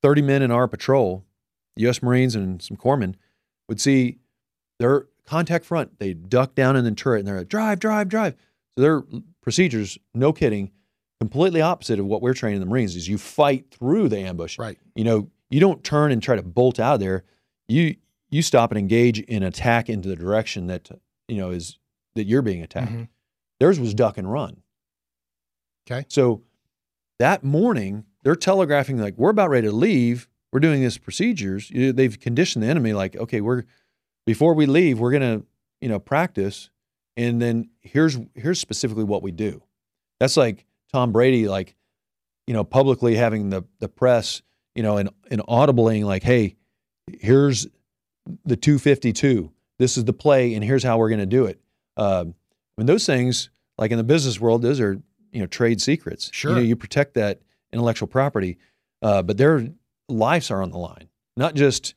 30 0.04 0.22
men 0.22 0.42
in 0.42 0.52
our 0.52 0.68
patrol, 0.68 1.24
U.S. 1.78 2.02
Marines 2.02 2.36
and 2.36 2.62
some 2.62 2.78
corpsmen, 2.78 3.16
would 3.70 3.80
see 3.80 4.18
their 4.80 5.08
contact 5.26 5.66
front. 5.66 6.00
They 6.00 6.14
duck 6.14 6.56
down 6.56 6.76
in 6.76 6.84
the 6.84 6.92
turret 6.92 7.20
and 7.20 7.28
they're 7.28 7.38
like, 7.40 7.48
drive, 7.50 7.80
drive, 7.80 8.10
drive. 8.10 8.36
So 8.76 8.82
their 8.82 9.04
procedures, 9.42 9.98
no 10.14 10.34
kidding, 10.34 10.72
completely 11.20 11.62
opposite 11.62 12.00
of 12.00 12.06
what 12.06 12.22
we're 12.22 12.34
training 12.34 12.60
the 12.60 12.66
Marines 12.66 12.96
is 12.96 13.08
you 13.08 13.18
fight 13.18 13.66
through 13.72 14.10
the 14.10 14.20
ambush. 14.20 14.58
Right. 14.58 14.78
You 14.96 15.04
know, 15.04 15.30
you 15.50 15.60
don't 15.60 15.84
turn 15.84 16.12
and 16.12 16.22
try 16.22 16.36
to 16.36 16.42
bolt 16.42 16.80
out 16.80 16.96
of 16.96 17.00
there. 17.00 17.24
you 17.68 17.96
you 18.34 18.42
stop 18.42 18.72
and 18.72 18.78
engage 18.80 19.20
in 19.20 19.44
attack 19.44 19.90
into 19.90 20.08
the 20.08 20.16
direction 20.16 20.68
that 20.68 20.90
you 21.28 21.36
know 21.36 21.50
is 21.52 21.78
that 22.16 22.24
you're 22.24 22.42
being 22.42 22.62
attacked. 22.62 22.92
Mhm. 22.94 23.08
Theirs 23.60 23.78
was 23.78 23.94
duck 23.94 24.18
and 24.18 24.32
run. 24.32 24.62
Okay. 25.86 26.06
So 26.08 26.42
that 27.20 27.44
morning, 27.44 28.06
they're 28.24 28.36
telegraphing 28.36 28.98
like 28.98 29.18
we're 29.18 29.30
about 29.30 29.50
ready 29.50 29.68
to 29.68 29.74
leave. 29.74 30.28
We're 30.52 30.60
doing 30.60 30.82
this 30.82 30.98
procedures. 30.98 31.72
They've 31.74 32.20
conditioned 32.20 32.64
the 32.64 32.68
enemy 32.68 32.94
like, 32.94 33.16
okay, 33.16 33.42
we're 33.42 33.64
before 34.26 34.54
we 34.54 34.66
leave, 34.66 35.00
we're 35.00 35.12
gonna 35.12 35.44
you 35.80 35.90
know 35.90 36.00
practice, 36.00 36.70
and 37.18 37.42
then 37.42 37.70
here's 37.80 38.18
here's 38.36 38.60
specifically 38.60 39.04
what 39.04 39.24
we 39.24 39.32
do. 39.32 39.64
That's 40.20 40.38
like 40.38 40.66
Tom 40.94 41.12
Brady 41.12 41.48
like 41.48 41.76
you 42.48 42.54
know 42.54 42.64
publicly 42.64 43.16
having 43.16 43.50
the 43.50 43.64
the 43.80 43.90
press 43.90 44.42
you 44.76 44.84
know 44.84 44.98
and 44.98 45.10
and 45.30 45.42
audibling 45.42 46.04
like, 46.04 46.24
hey, 46.24 46.56
here's 47.20 47.68
the 48.46 48.56
252. 48.56 49.52
This 49.80 49.98
is 49.98 50.06
the 50.06 50.14
play, 50.14 50.54
and 50.54 50.64
here's 50.64 50.84
how 50.84 50.98
we're 50.98 51.10
gonna 51.10 51.26
do 51.26 51.46
it. 51.46 51.60
Um, 51.98 52.36
I 52.78 52.82
mean, 52.82 52.88
those 52.88 53.06
things, 53.06 53.50
like 53.78 53.92
in 53.92 53.98
the 53.98 54.04
business 54.04 54.40
world, 54.40 54.62
those 54.62 54.80
are 54.80 55.02
you 55.32 55.40
know 55.40 55.48
trade 55.48 55.82
secrets. 55.82 56.30
Sure. 56.34 56.52
You 56.52 56.56
know, 56.58 56.62
you 56.62 56.76
protect 56.76 57.16
that 57.16 57.42
intellectual 57.74 58.08
property, 58.08 58.58
uh, 59.02 59.22
but 59.24 59.38
their 59.38 59.68
lives 60.10 60.52
are 60.52 60.62
on 60.62 60.72
the 60.72 60.78
line, 60.78 61.08
not 61.38 61.56
just. 61.56 61.96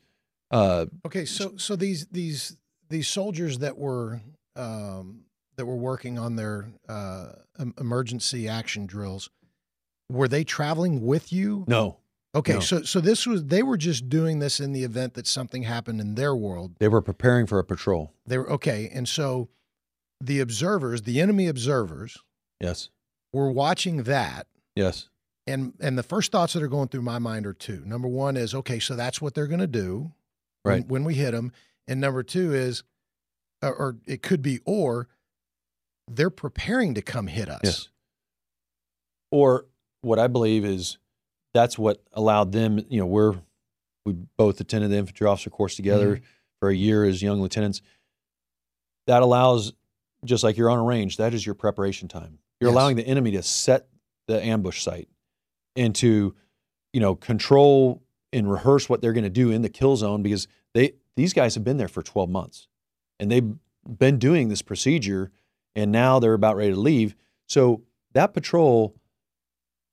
Uh, 0.50 0.87
Okay, 1.07 1.25
so 1.25 1.57
so 1.57 1.75
these 1.76 2.07
these 2.12 2.57
these 2.88 3.09
soldiers 3.09 3.59
that 3.59 3.76
were 3.76 4.21
um, 4.57 5.23
that 5.57 5.66
were 5.66 5.76
working 5.76 6.19
on 6.19 6.37
their 6.37 6.69
uh, 6.88 7.33
emergency 7.81 8.49
action 8.49 8.87
drills, 8.87 9.31
were 10.11 10.28
they 10.28 10.45
traveling 10.45 11.04
with 11.04 11.33
you? 11.33 11.64
no, 11.66 11.99
Okay, 12.37 12.54
no. 12.54 12.61
so 12.61 12.83
so 12.83 13.00
this 13.00 13.26
was 13.26 13.45
they 13.47 13.62
were 13.62 13.76
just 13.76 14.09
doing 14.09 14.38
this 14.38 14.61
in 14.61 14.73
the 14.73 14.85
event 14.85 15.14
that 15.14 15.26
something 15.26 15.62
happened 15.64 16.00
in 16.00 16.14
their 16.14 16.35
world. 16.37 16.76
they 16.78 16.88
were 16.88 17.02
preparing 17.02 17.47
for 17.47 17.59
a 17.59 17.64
patrol. 17.64 18.12
They 18.26 18.38
were 18.38 18.50
okay, 18.52 18.90
and 18.93 19.09
so 19.09 19.49
the 20.21 20.40
observers, 20.40 21.02
the 21.02 21.21
enemy 21.21 21.49
observers, 21.49 22.19
Yes, 22.61 22.90
were 23.33 23.50
watching 23.50 24.04
that. 24.04 24.47
yes, 24.76 25.09
And 25.46 25.74
and 25.80 25.98
the 25.98 26.02
first 26.02 26.32
thoughts 26.32 26.54
that 26.54 26.62
are 26.62 26.68
going 26.68 26.88
through 26.88 27.02
my 27.02 27.18
mind 27.18 27.46
are 27.46 27.52
two. 27.52 27.82
Number 27.84 28.08
one 28.08 28.36
is 28.36 28.54
okay, 28.54 28.78
so 28.78 28.96
that's 28.96 29.20
what 29.20 29.34
they're 29.34 29.46
going 29.46 29.60
to 29.60 29.66
do, 29.66 30.12
when- 30.62 30.74
Right. 30.74 30.86
When, 30.88 31.04
we 31.04 31.14
hit 31.14 31.32
them, 31.32 31.52
and 31.86 32.00
number 32.00 32.22
two 32.22 32.54
is, 32.54 32.82
or, 33.62 33.74
or 33.74 33.96
it 34.06 34.22
could 34.22 34.40
be, 34.40 34.60
or 34.64 35.08
they're 36.10 36.30
preparing 36.30 36.94
to 36.94 37.02
come 37.02 37.26
hit 37.26 37.48
us. 37.50 37.60
yes. 37.62 37.88
Or 39.30 39.66
what 40.02 40.18
I 40.18 40.28
believe 40.28 40.64
is 40.64 40.98
that's 41.52 41.78
what 41.78 42.02
allowed 42.12 42.52
them. 42.52 42.78
You 42.88 43.00
know, 43.00 43.06
we're 43.06 43.34
we 44.06 44.14
both 44.36 44.60
attended 44.60 44.90
the 44.90 44.96
infantry 44.96 45.26
officer 45.26 45.50
course 45.50 45.76
together 45.76 46.16
mm-hmm. 46.16 46.24
for 46.60 46.68
a 46.68 46.74
year 46.74 47.04
as 47.04 47.22
young 47.22 47.40
lieutenants. 47.40 47.80
That 49.06 49.22
allows, 49.22 49.72
just 50.24 50.44
like 50.44 50.56
you're 50.56 50.70
on 50.70 50.78
a 50.78 50.82
range, 50.84 51.16
that 51.18 51.34
is 51.34 51.44
your 51.44 51.54
preparation 51.54 52.08
time. 52.08 52.38
You're 52.60 52.70
Yes. 52.70 52.74
allowing 52.74 52.96
the 52.96 53.06
enemy 53.06 53.32
to 53.32 53.42
set 53.42 53.88
the 54.28 54.42
ambush 54.42 54.82
site 54.82 55.08
and 55.76 55.95
to, 55.97 56.35
you 56.93 57.00
know, 57.00 57.14
control 57.14 58.02
and 58.33 58.50
rehearse 58.50 58.88
what 58.88 59.00
they're 59.00 59.12
going 59.12 59.25
to 59.25 59.31
do 59.31 59.50
in 59.50 59.62
the 59.62 59.69
kill 59.69 59.97
zone 59.97 60.23
because 60.23 60.49
they 60.73 60.93
these 61.16 61.33
guys 61.33 61.54
have 61.54 61.62
been 61.64 61.76
there 61.76 61.88
for 61.88 62.02
12 62.02 62.28
months 62.28 62.66
and 63.21 63.31
they've 63.31 63.54
been 63.87 64.19
doing 64.19 64.49
this 64.49 64.62
procedure 64.62 65.31
and 65.76 65.93
now 65.93 66.19
they're 66.19 66.35
about 66.35 66.57
ready 66.57 66.73
to 66.73 66.81
leave. 66.81 67.14
So 67.47 67.83
that 68.12 68.35
patrol 68.35 68.97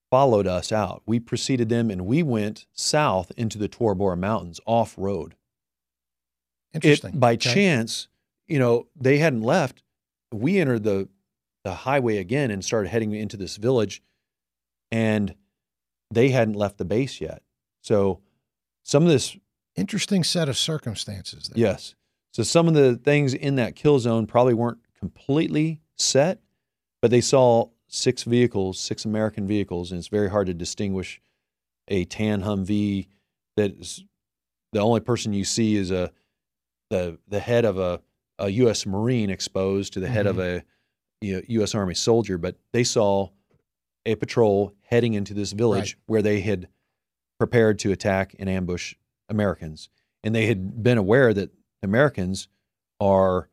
followed 0.09 0.47
us 0.47 0.71
out. 0.71 1.03
We 1.05 1.19
preceded 1.19 1.69
them 1.69 1.89
and 1.91 2.05
we 2.05 2.23
went 2.23 2.65
south 2.73 3.31
into 3.37 3.57
the 3.57 3.67
Tora 3.67 3.95
Bora 3.95 4.17
Mountains 4.17 4.59
off 4.65 4.95
road. 4.97 5.35
Interesting. 6.73 7.13
It, 7.13 7.19
by 7.19 7.33
Okay. 7.33 7.53
chance, 7.53 8.07
you 8.47 8.59
know, 8.59 8.87
they 8.95 9.17
hadn't 9.19 9.43
left. 9.43 9.83
We 10.31 10.59
entered 10.59 10.83
the 10.83 11.09
the 11.63 11.73
highway 11.75 12.17
again 12.17 12.49
and 12.49 12.65
started 12.65 12.89
heading 12.89 13.13
into 13.13 13.37
this 13.37 13.57
village, 13.57 14.01
and 14.91 15.35
they 16.11 16.29
hadn't 16.29 16.55
left 16.55 16.77
the 16.77 16.85
base 16.85 17.21
yet. 17.21 17.41
So 17.81 18.21
some 18.83 19.03
of 19.03 19.09
this, 19.09 19.37
Interesting 19.75 20.23
set 20.23 20.49
of 20.49 20.57
circumstances. 20.57 21.49
There. 21.49 21.63
yes. 21.63 21.95
So 22.33 22.43
some 22.43 22.67
of 22.67 22.73
the 22.73 22.95
things 22.97 23.33
in 23.33 23.55
that 23.55 23.75
kill 23.75 23.99
zone 23.99 24.27
probably 24.27 24.53
weren't 24.53 24.79
completely 24.99 25.81
set, 25.97 26.39
but 27.01 27.09
they 27.09 27.21
saw 27.21 27.69
six 27.87 28.23
vehicles, 28.23 28.79
six 28.79 29.05
American 29.05 29.47
vehicles, 29.47 29.91
and 29.91 29.99
it's 29.99 30.07
very 30.07 30.29
hard 30.29 30.47
to 30.47 30.53
distinguish 30.53 31.21
a 31.87 32.05
tan 32.05 32.41
Humvee 32.43 33.07
that's 33.55 34.03
the 34.71 34.79
only 34.79 35.01
person 35.01 35.33
you 35.33 35.43
see 35.43 35.75
is 35.75 35.91
a 35.91 36.11
the 36.89 37.17
the 37.27 37.39
head 37.39 37.65
of 37.65 37.77
a, 37.77 38.01
a 38.39 38.49
U.S. 38.49 38.85
Marine 38.85 39.29
exposed 39.29 39.93
to 39.93 39.99
the 39.99 40.07
head 40.07 40.27
of 40.27 40.35
mm-hmm. 40.37 40.57
a 40.57 41.25
you 41.25 41.35
know, 41.35 41.41
U.S. 41.47 41.75
Army 41.75 41.93
soldier, 41.93 42.37
but 42.37 42.55
they 42.73 42.83
saw 42.83 43.29
a 44.05 44.15
patrol 44.15 44.73
heading 44.83 45.13
into 45.13 45.33
this 45.33 45.51
village 45.51 45.97
where 46.05 46.21
they 46.21 46.41
had 46.41 46.67
prepared 47.39 47.79
to 47.79 47.91
attack 47.91 48.35
and 48.39 48.49
ambush 48.49 48.95
Americans, 49.29 49.89
and 50.23 50.33
they 50.35 50.45
had 50.47 50.83
been 50.83 50.97
aware 50.97 51.33
that 51.33 51.51
Americans 51.83 52.47
are 52.99 53.49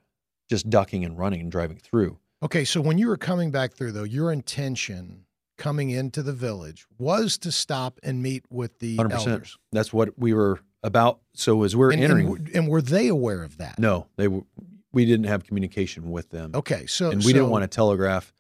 just 0.50 0.68
ducking 0.70 1.04
and 1.04 1.18
running 1.18 1.40
and 1.40 1.50
driving 1.52 1.76
through. 1.78 2.18
Okay, 2.42 2.64
so 2.64 2.80
when 2.80 2.98
you 2.98 3.08
were 3.08 3.16
coming 3.16 3.50
back 3.50 3.74
through, 3.74 3.92
though, 3.92 4.04
your 4.04 4.30
intention 4.32 5.24
coming 5.56 5.90
into 5.90 6.22
the 6.22 6.32
village 6.32 6.86
was 6.98 7.36
to 7.38 7.50
stop 7.50 7.98
and 8.02 8.22
meet 8.22 8.44
with 8.50 8.78
the 8.78 8.96
100%. 8.96 9.12
elders. 9.12 9.58
That's 9.72 9.92
what 9.92 10.18
we 10.18 10.32
were 10.32 10.60
about. 10.84 11.20
So 11.34 11.64
as 11.64 11.74
we're 11.74 11.90
And, 11.92 12.02
entering, 12.02 12.28
and, 12.28 12.48
and 12.54 12.68
were 12.68 12.80
they 12.82 13.08
aware 13.08 13.42
of 13.42 13.58
that? 13.58 13.78
no, 13.78 14.06
they 14.16 14.28
were. 14.28 14.42
We 14.90 15.04
didn't 15.04 15.26
have 15.26 15.44
communication 15.44 16.10
with 16.10 16.30
them, 16.30 16.52
Okay, 16.54 16.86
so 16.86 17.10
and 17.10 17.22
we 17.22 17.32
didn't 17.34 17.50
want 17.50 17.62
to 17.62 17.68
telegraph. 17.68 18.32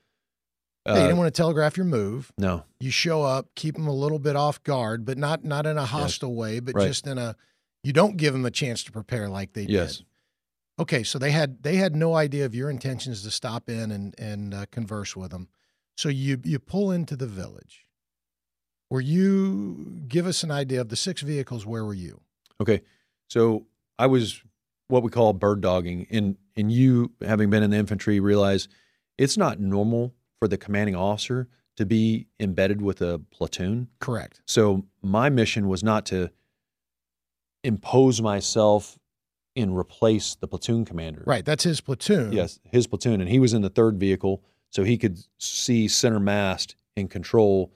Yeah, 0.88 0.94
you 0.94 1.00
Uh, 1.00 1.06
didn't 1.08 1.18
want 1.18 1.34
to 1.34 1.38
telegraph 1.38 1.76
your 1.76 1.86
move. 1.86 2.32
no, 2.38 2.64
You 2.80 2.90
show 2.90 3.22
up, 3.22 3.54
keep 3.54 3.74
them 3.74 3.86
a 3.86 3.92
little 3.92 4.18
bit 4.18 4.36
off 4.36 4.62
guard, 4.62 5.04
but 5.04 5.18
not 5.18 5.44
not 5.44 5.66
in 5.66 5.76
a 5.76 5.84
hostile 5.84 6.34
way, 6.34 6.60
but 6.60 6.74
Right. 6.74 6.86
just 6.88 7.06
in 7.06 7.18
a 7.18 7.36
you 7.84 7.92
don't 7.92 8.16
give 8.16 8.32
them 8.32 8.44
a 8.44 8.50
chance 8.50 8.82
to 8.84 8.92
prepare 8.92 9.28
like 9.28 9.52
they 9.52 9.62
Yes. 9.64 9.98
did. 9.98 10.06
Okay, 10.80 11.02
so 11.02 11.18
they 11.18 11.30
had 11.32 11.62
they 11.62 11.76
had 11.76 11.94
no 11.94 12.14
idea 12.14 12.44
of 12.46 12.54
your 12.54 12.70
intentions 12.70 13.22
to 13.22 13.30
stop 13.30 13.68
in 13.68 13.90
and 13.90 14.14
and 14.18 14.54
uh, 14.54 14.66
converse 14.70 15.14
with 15.14 15.30
them. 15.30 15.48
So 15.96 16.08
you 16.08 16.40
you 16.44 16.58
pull 16.58 16.90
into 16.90 17.16
the 17.16 17.26
village. 17.26 17.86
Were 18.90 19.00
you 19.02 20.02
give 20.08 20.26
us 20.26 20.42
an 20.42 20.50
idea 20.50 20.80
of 20.80 20.88
the 20.88 20.96
six 20.96 21.20
vehicles? 21.20 21.66
Where 21.66 21.84
were 21.84 21.94
you? 21.94 22.22
Okay. 22.60 22.80
So 23.28 23.66
I 23.98 24.06
was 24.06 24.42
what 24.86 25.02
we 25.02 25.10
call 25.10 25.32
bird 25.34 25.60
dogging. 25.60 26.06
And 26.10 26.38
and 26.56 26.72
you 26.72 27.12
having 27.22 27.50
been 27.50 27.62
in 27.62 27.70
the 27.70 27.76
infantry 27.76 28.20
realize 28.20 28.68
it's 29.18 29.36
not 29.36 29.60
normal 29.60 30.14
for 30.38 30.48
the 30.48 30.58
commanding 30.58 30.94
officer 30.94 31.48
to 31.76 31.86
be 31.86 32.26
embedded 32.40 32.82
with 32.82 33.00
a 33.00 33.20
platoon. 33.30 33.88
Correct. 34.00 34.40
So 34.46 34.84
my 35.02 35.28
mission 35.28 35.68
was 35.68 35.82
not 35.82 36.06
to 36.06 36.30
impose 37.62 38.20
myself 38.20 38.98
and 39.54 39.76
replace 39.76 40.36
the 40.36 40.46
platoon 40.46 40.84
commander. 40.84 41.22
Right, 41.26 41.44
that's 41.44 41.64
his 41.64 41.80
platoon. 41.80 42.32
Yes, 42.32 42.60
his 42.64 42.86
platoon, 42.86 43.20
and 43.20 43.28
he 43.28 43.38
was 43.38 43.52
in 43.52 43.62
the 43.62 43.70
third 43.70 43.98
vehicle, 43.98 44.42
so 44.70 44.84
he 44.84 44.96
could 44.96 45.18
see 45.38 45.88
center 45.88 46.20
mast 46.20 46.76
and 46.96 47.10
control, 47.10 47.72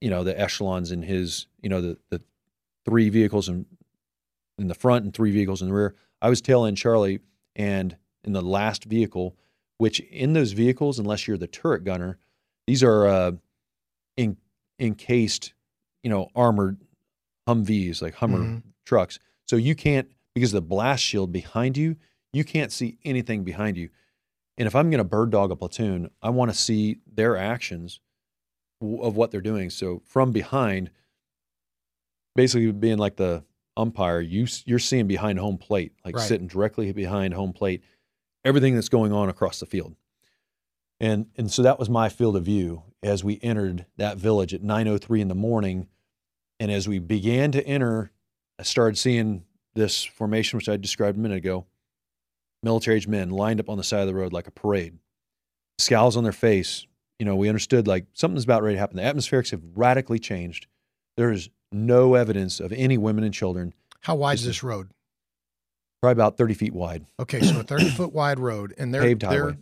you 0.00 0.10
know, 0.10 0.22
the 0.22 0.38
echelons 0.38 0.92
in 0.92 1.02
his, 1.02 1.46
you 1.62 1.68
know, 1.68 1.80
the 1.80 1.98
the 2.10 2.20
three 2.84 3.08
vehicles 3.08 3.48
in 3.48 3.66
in 4.58 4.68
the 4.68 4.74
front 4.74 5.04
and 5.04 5.12
three 5.12 5.32
vehicles 5.32 5.62
in 5.62 5.68
the 5.68 5.74
rear. 5.74 5.94
I 6.22 6.28
was 6.28 6.40
tail 6.40 6.64
end 6.64 6.76
Charlie, 6.76 7.20
and 7.54 7.96
in 8.24 8.32
the 8.32 8.42
last 8.42 8.84
vehicle, 8.84 9.36
which 9.78 10.00
in 10.00 10.32
those 10.32 10.52
vehicles, 10.52 10.98
unless 10.98 11.26
you're 11.28 11.36
the 11.36 11.46
turret 11.46 11.84
gunner, 11.84 12.18
these 12.66 12.82
are 12.82 13.06
uh, 13.06 13.32
in, 14.16 14.36
encased, 14.78 15.52
you 16.02 16.10
know, 16.10 16.28
armored 16.34 16.78
Humvees 17.48 18.02
like 18.02 18.14
Hummer 18.14 18.38
Mhm. 18.44 18.62
trucks. 18.84 19.18
So 19.46 19.56
you 19.56 19.74
can't 19.74 20.10
because 20.34 20.52
of 20.52 20.62
the 20.62 20.68
blast 20.68 21.02
shield 21.02 21.32
behind 21.32 21.76
you, 21.76 21.96
you 22.32 22.44
can't 22.44 22.72
see 22.72 22.98
anything 23.04 23.44
behind 23.44 23.76
you. 23.76 23.88
And 24.58 24.66
if 24.66 24.74
I'm 24.74 24.90
going 24.90 24.98
to 24.98 25.04
bird 25.04 25.30
dog 25.30 25.50
a 25.50 25.56
platoon, 25.56 26.10
I 26.22 26.30
want 26.30 26.50
to 26.50 26.56
see 26.56 26.98
their 27.06 27.36
actions 27.36 28.00
w- 28.80 29.00
of 29.02 29.16
what 29.16 29.30
they're 29.30 29.40
doing. 29.40 29.70
So 29.70 30.02
from 30.04 30.32
behind, 30.32 30.90
basically 32.34 32.70
being 32.72 32.98
like 32.98 33.16
the 33.16 33.44
umpire, 33.76 34.20
you 34.20 34.46
you're 34.64 34.78
seeing 34.78 35.06
behind 35.06 35.38
home 35.38 35.58
plate, 35.58 35.92
like 36.04 36.16
Right. 36.16 36.26
sitting 36.28 36.46
directly 36.48 36.92
behind 36.92 37.34
home 37.34 37.52
plate, 37.52 37.82
everything 38.46 38.76
that's 38.76 38.88
going 38.88 39.12
on 39.12 39.28
across 39.28 39.60
the 39.60 39.66
field. 39.66 39.96
And 41.00 41.26
and 41.36 41.50
so 41.50 41.62
that 41.62 41.78
was 41.78 41.90
my 41.90 42.08
field 42.08 42.36
of 42.36 42.44
view 42.44 42.84
as 43.02 43.22
we 43.22 43.38
entered 43.42 43.84
that 43.98 44.16
village 44.16 44.54
at 44.54 44.62
9:03 44.62 45.20
in 45.20 45.28
the 45.28 45.34
morning. 45.34 45.88
And 46.58 46.70
as 46.70 46.88
we 46.88 46.98
began 46.98 47.52
to 47.52 47.66
enter, 47.66 48.12
I 48.58 48.62
started 48.62 48.96
seeing 48.96 49.44
this 49.74 50.02
formation, 50.04 50.56
which 50.56 50.70
I 50.70 50.78
described 50.78 51.18
a 51.18 51.20
minute 51.20 51.36
ago. 51.36 51.66
Military 52.62 52.96
age 52.96 53.06
men 53.06 53.28
lined 53.28 53.60
up 53.60 53.68
on 53.68 53.76
the 53.76 53.84
side 53.84 54.00
of 54.00 54.06
the 54.06 54.14
road 54.14 54.32
like 54.32 54.46
a 54.46 54.50
parade, 54.50 54.98
scowls 55.78 56.16
on 56.16 56.24
their 56.24 56.32
face. 56.32 56.86
You 57.18 57.26
know, 57.26 57.36
we 57.36 57.48
understood 57.48 57.86
like 57.86 58.06
something's 58.14 58.44
about 58.44 58.62
ready 58.62 58.76
to 58.76 58.80
happen. 58.80 58.96
The 58.96 59.02
atmospherics 59.02 59.50
have 59.50 59.62
radically 59.74 60.18
changed. 60.18 60.66
There 61.18 61.30
is 61.30 61.50
no 61.72 62.14
evidence 62.14 62.60
of 62.60 62.72
any 62.72 62.96
women 62.96 63.24
and 63.24 63.34
children. 63.34 63.74
How 64.00 64.14
wide 64.14 64.38
a- 64.38 64.42
this 64.42 64.62
road? 64.62 64.88
Probably 66.06 66.22
about 66.22 66.36
30 66.36 66.54
feet 66.54 66.72
wide. 66.72 67.04
Okay, 67.18 67.40
so 67.40 67.60
a 67.60 67.62
30 67.64 67.90
foot 67.90 68.12
wide 68.12 68.38
road, 68.38 68.74
and 68.78 68.94
they're, 68.94 69.02
Paved 69.02 69.22
they're 69.22 69.56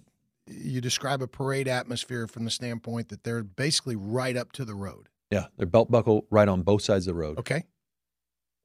you 0.47 0.83
describe 0.83 1.23
a 1.23 1.27
parade 1.27 1.69
atmosphere 1.69 2.27
from 2.27 2.45
the 2.45 2.51
standpoint 2.51 3.09
that 3.09 3.25
they're 3.25 3.43
basically 3.43 3.97
right 3.97 4.37
up 4.37 4.53
to 4.53 4.65
the 4.67 4.75
road. 4.75 5.09
Yeah, 5.31 5.47
they're 5.57 5.67
belt 5.67 5.91
buckle 5.91 6.27
right 6.31 6.47
on 6.47 6.61
both 6.61 6.83
sides 6.83 7.07
of 7.07 7.15
the 7.15 7.19
road. 7.19 7.39
Okay. 7.39 7.65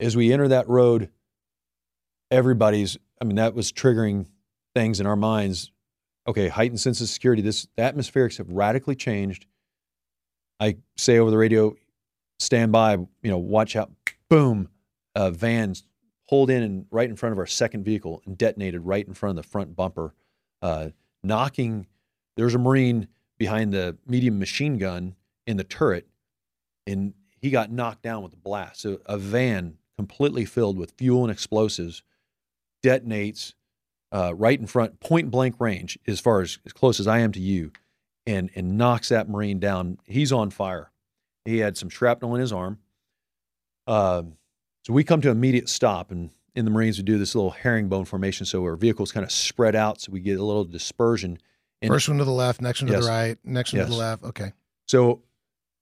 As 0.02 0.18
we 0.18 0.34
enter 0.34 0.50
that 0.50 0.68
road, 0.68 1.10
everybody's, 2.30 2.98
I 3.22 3.26
mean, 3.26 3.38
that 3.38 3.54
was 3.54 3.72
triggering 3.72 4.28
things 4.76 5.00
in 5.00 5.06
our 5.06 5.16
minds. 5.16 5.72
Okay, 6.28 6.50
heightened 6.50 6.82
sense 6.82 7.00
of 7.00 7.08
security. 7.08 7.42
This 7.42 7.66
the 7.78 7.84
atmospherics 7.84 8.40
have 8.40 8.50
radically 8.50 8.96
changed. 8.96 9.46
I 10.60 10.76
say 10.98 11.18
over 11.18 11.32
the 11.32 11.38
radio, 11.38 11.76
stand 12.40 12.74
by, 12.74 12.96
you 12.96 13.10
know, 13.24 13.38
watch 13.38 13.78
out. 13.78 13.90
Boom, 14.30 14.68
uh, 15.16 15.32
vans 15.32 15.86
pulled 16.30 16.52
in 16.52 16.62
and 16.62 16.86
right 16.92 17.10
in 17.10 17.16
front 17.16 17.34
of 17.34 17.40
our 17.40 17.48
second 17.48 17.84
vehicle 17.84 18.22
and 18.26 18.38
detonated 18.38 18.86
right 18.86 19.08
in 19.08 19.14
front 19.14 19.38
of 19.38 19.44
the 19.44 19.50
front 19.50 19.76
bumper, 19.76 20.14
uh, 20.62 20.90
knocking. 21.24 21.88
There's 22.38 22.54
a 22.54 22.60
Marine 22.60 23.08
behind 23.40 23.74
the 23.74 23.98
medium 24.06 24.38
machine 24.38 24.78
gun 24.78 25.16
in 25.48 25.58
the 25.58 25.64
turret, 25.64 26.08
and 26.86 27.14
he 27.42 27.50
got 27.50 27.72
knocked 27.72 28.04
down 28.04 28.22
with 28.22 28.34
a 28.34 28.38
blast. 28.38 28.82
So 28.82 29.00
a 29.08 29.18
van 29.18 29.78
completely 29.98 30.46
filled 30.46 30.78
with 30.78 30.94
fuel 30.98 31.24
and 31.24 31.32
explosives 31.32 32.04
detonates 32.84 33.54
uh, 34.12 34.34
right 34.36 34.60
in 34.60 34.68
front, 34.68 35.00
point 35.00 35.32
blank 35.32 35.56
range, 35.60 35.98
as 36.08 36.20
far 36.20 36.42
as 36.42 36.60
as 36.66 36.74
close 36.74 37.00
as 37.00 37.08
I 37.08 37.20
am 37.20 37.32
to 37.32 37.40
you, 37.40 37.72
and 38.28 38.52
and 38.56 38.78
knocks 38.78 39.10
that 39.10 39.28
Marine 39.28 39.60
down. 39.60 39.98
He's 40.06 40.32
on 40.32 40.52
fire. 40.52 40.92
He 41.46 41.58
had 41.58 41.76
some 41.76 41.90
shrapnel 41.90 42.36
in 42.36 42.42
his 42.42 42.54
arm. 42.54 42.80
Um, 43.88 44.34
so 44.84 44.94
we 44.94 45.04
come 45.04 45.22
to 45.22 45.30
immediate 45.30 45.70
stop, 45.70 46.12
and 46.12 46.32
in 46.56 46.66
the 46.66 46.72
Marines 46.72 46.98
we 46.98 47.04
do 47.04 47.18
this 47.18 47.36
little 47.36 47.52
herringbone 47.52 48.06
formation, 48.06 48.46
so 48.46 48.64
our 48.64 48.76
vehicles 48.76 49.12
kind 49.12 49.24
of 49.24 49.32
spread 49.32 49.76
out, 49.76 50.02
so 50.02 50.12
we 50.12 50.20
get 50.20 50.40
a 50.40 50.44
little 50.44 50.66
dispersion. 50.66 51.38
And- 51.82 51.92
First 51.92 52.10
one 52.10 52.18
to 52.18 52.26
the 52.26 52.32
left, 52.32 52.62
next 52.62 52.82
one 52.82 52.92
to 52.92 53.00
the 53.00 53.08
right, 53.08 53.38
next 53.44 53.74
one 53.74 53.84
to 53.86 53.90
the 53.90 53.98
left. 53.98 54.24
Okay. 54.24 54.54
So 54.88 55.22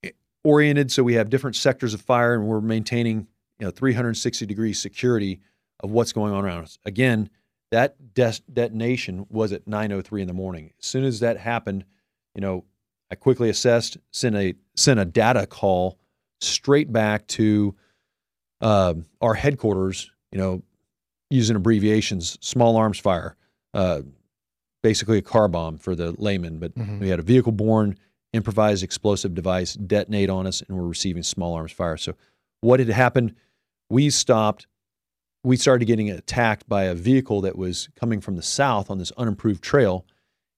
eh, 0.04 0.10
oriented, 0.44 0.92
so 0.92 1.02
we 1.02 1.14
have 1.14 1.30
different 1.30 1.56
sectors 1.56 1.94
of 1.94 2.00
fire, 2.00 2.34
and 2.34 2.46
we're 2.46 2.60
maintaining 2.60 3.26
you 3.58 3.66
know 3.66 3.70
360 3.70 4.46
degree 4.46 4.72
security 4.72 5.40
of 5.80 5.90
what's 5.90 6.12
going 6.12 6.32
on 6.32 6.44
around 6.44 6.64
us. 6.64 6.78
Again, 6.84 7.30
that 7.70 8.14
des- 8.14 8.40
detonation 8.52 9.26
was 9.30 9.52
at 9.52 9.66
9:03 9.66 10.20
in 10.22 10.26
the 10.28 10.34
morning. 10.34 10.72
As 10.80 10.86
soon 10.86 11.04
as 11.04 11.20
that 11.20 11.38
happened, 11.38 11.84
you 12.34 12.40
know, 12.40 12.64
I 13.10 13.14
quickly 13.14 13.48
assessed, 13.48 13.96
sent 14.12 14.36
a 14.36 14.54
sent 14.76 15.00
a 15.00 15.04
data 15.04 15.46
call 15.46 15.98
straight 16.40 16.92
back 16.92 17.26
to 17.28 17.74
um 18.60 19.06
our 19.20 19.34
headquarters. 19.34 20.10
You 20.32 20.38
know, 20.38 20.62
using 21.30 21.56
abbreviations, 21.56 22.36
small 22.40 22.76
arms 22.76 22.98
fire, 22.98 23.34
uh, 23.74 24.02
basically 24.82 25.18
a 25.18 25.22
car 25.22 25.48
bomb 25.48 25.78
for 25.78 25.94
the 25.94 26.12
layman, 26.18 26.58
but 26.58 26.74
Mhm. 26.74 27.00
we 27.00 27.08
had 27.08 27.18
a 27.18 27.22
vehicle 27.22 27.52
borne 27.52 27.96
improvised 28.34 28.82
explosive 28.84 29.34
device 29.34 29.72
detonate 29.74 30.28
on 30.30 30.46
us 30.46 30.62
and 30.62 30.76
we're 30.76 30.86
receiving 30.86 31.22
small 31.22 31.54
arms 31.54 31.72
fire. 31.72 31.96
So 31.96 32.14
what 32.60 32.78
had 32.78 32.88
happened, 32.90 33.34
we 33.88 34.10
stopped, 34.10 34.66
we 35.42 35.56
started 35.56 35.86
getting 35.86 36.10
attacked 36.10 36.68
by 36.68 36.84
a 36.84 36.94
vehicle 36.94 37.40
that 37.40 37.56
was 37.56 37.88
coming 37.96 38.20
from 38.20 38.36
the 38.36 38.42
south 38.42 38.90
on 38.90 38.98
this 38.98 39.12
unimproved 39.16 39.62
trail 39.64 40.04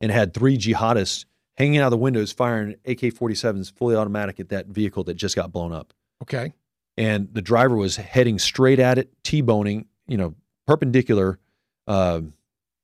and 0.00 0.10
had 0.10 0.34
three 0.34 0.58
jihadists 0.58 1.26
hanging 1.58 1.78
out 1.78 1.86
of 1.86 1.90
the 1.92 1.96
windows 1.96 2.32
firing 2.32 2.74
AK-47s 2.86 3.70
fully 3.72 3.94
automatic 3.94 4.40
at 4.40 4.48
that 4.48 4.66
vehicle 4.66 5.04
that 5.04 5.14
just 5.14 5.36
got 5.36 5.52
blown 5.52 5.72
up. 5.72 5.92
Okay. 6.22 6.52
And 6.96 7.28
the 7.32 7.42
driver 7.42 7.76
was 7.76 7.96
heading 7.96 8.38
straight 8.38 8.78
at 8.78 8.98
it, 8.98 9.10
T-boning, 9.24 9.86
you 10.06 10.16
know, 10.16 10.34
perpendicular. 10.66 11.38
Um, 11.86 12.34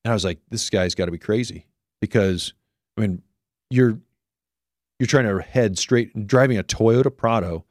and 0.05 0.11
I 0.11 0.15
was 0.15 0.25
like, 0.25 0.39
this 0.51 0.71
guy's 0.71 0.95
got 0.95 1.07
to 1.07 1.11
be 1.13 1.19
crazy 1.19 1.67
because, 2.01 2.55
I 2.97 3.03
mean, 3.03 3.23
you're 3.71 3.99
you're 4.99 5.07
trying 5.07 5.25
to 5.27 5.43
head 5.43 5.77
straight, 5.79 6.27
driving 6.27 6.57
a 6.57 6.63
Toyota 6.63 7.15
Prado 7.15 7.65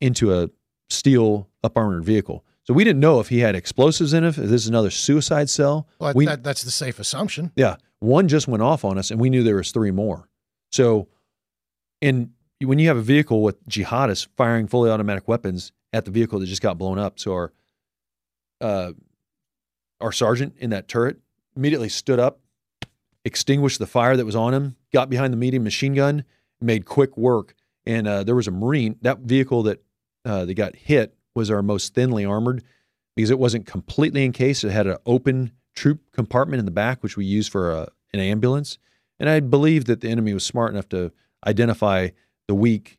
into 0.00 0.32
a 0.32 0.48
steel 0.88 1.48
up 1.64 1.76
armored 1.76 2.04
vehicle. 2.04 2.44
So 2.64 2.74
we 2.74 2.84
didn't 2.84 3.00
know 3.00 3.18
if 3.18 3.28
he 3.30 3.40
had 3.40 3.56
explosives 3.56 4.12
in 4.12 4.22
it. 4.22 4.28
If 4.28 4.36
this 4.36 4.62
is 4.62 4.68
another 4.68 4.90
suicide 4.90 5.50
cell. 5.50 5.88
Well, 5.98 6.12
We- 6.14 6.26
that, 6.26 6.44
that's 6.44 6.62
the 6.62 6.70
safe 6.70 7.00
assumption. 7.00 7.50
Yeah, 7.56 7.76
one 7.98 8.28
just 8.28 8.46
went 8.46 8.62
off 8.62 8.84
on 8.84 8.96
us, 8.98 9.10
and 9.10 9.18
we 9.20 9.28
knew 9.30 9.42
there 9.42 9.56
was 9.56 9.72
three 9.72 9.90
more. 9.90 10.28
So, 10.70 11.08
in 12.00 12.32
when 12.62 12.78
you 12.78 12.88
have 12.88 12.96
a 12.96 13.02
vehicle 13.02 13.42
with 13.42 13.66
jihadists 13.68 14.28
firing 14.36 14.66
fully 14.66 14.90
automatic 14.90 15.26
weapons 15.26 15.72
at 15.92 16.04
the 16.04 16.10
vehicle 16.10 16.38
that 16.38 16.46
just 16.46 16.62
got 16.62 16.78
blown 16.78 16.98
up, 16.98 17.18
so 17.18 17.32
our 17.32 17.52
uh, 18.60 18.92
our 20.00 20.12
sergeant 20.12 20.54
in 20.58 20.70
that 20.70 20.88
turret 20.88 21.18
immediately 21.56 21.88
stood 21.88 22.18
up, 22.18 22.40
extinguished 23.24 23.78
the 23.78 23.86
fire 23.86 24.16
that 24.16 24.26
was 24.26 24.36
on 24.36 24.52
him, 24.54 24.76
got 24.92 25.08
behind 25.08 25.32
the 25.32 25.36
medium 25.36 25.64
machine 25.64 25.94
gun, 25.94 26.24
made 26.60 26.84
quick 26.84 27.16
work, 27.16 27.54
and 27.86 28.06
uh, 28.06 28.22
there 28.22 28.34
was 28.34 28.46
a 28.46 28.50
marine. 28.50 28.96
That 29.02 29.20
vehicle 29.20 29.62
that 29.64 29.82
uh, 30.24 30.44
that 30.44 30.54
got 30.54 30.76
hit 30.76 31.14
was 31.34 31.50
our 31.50 31.62
most 31.62 31.94
thinly 31.94 32.24
armored 32.24 32.62
because 33.16 33.30
it 33.30 33.38
wasn't 33.38 33.66
completely 33.66 34.24
encased. 34.24 34.64
It 34.64 34.70
had 34.70 34.86
an 34.86 34.98
open 35.06 35.52
troop 35.74 36.00
compartment 36.12 36.58
in 36.58 36.66
the 36.66 36.70
back, 36.70 37.02
which 37.02 37.16
we 37.16 37.24
used 37.24 37.50
for 37.50 37.72
a, 37.72 37.88
an 38.12 38.20
ambulance. 38.20 38.78
And 39.18 39.28
I 39.28 39.40
believe 39.40 39.86
that 39.86 40.00
the 40.00 40.08
enemy 40.08 40.34
was 40.34 40.44
smart 40.44 40.72
enough 40.72 40.88
to 40.90 41.12
identify 41.46 42.08
the 42.50 42.54
weak 42.56 42.98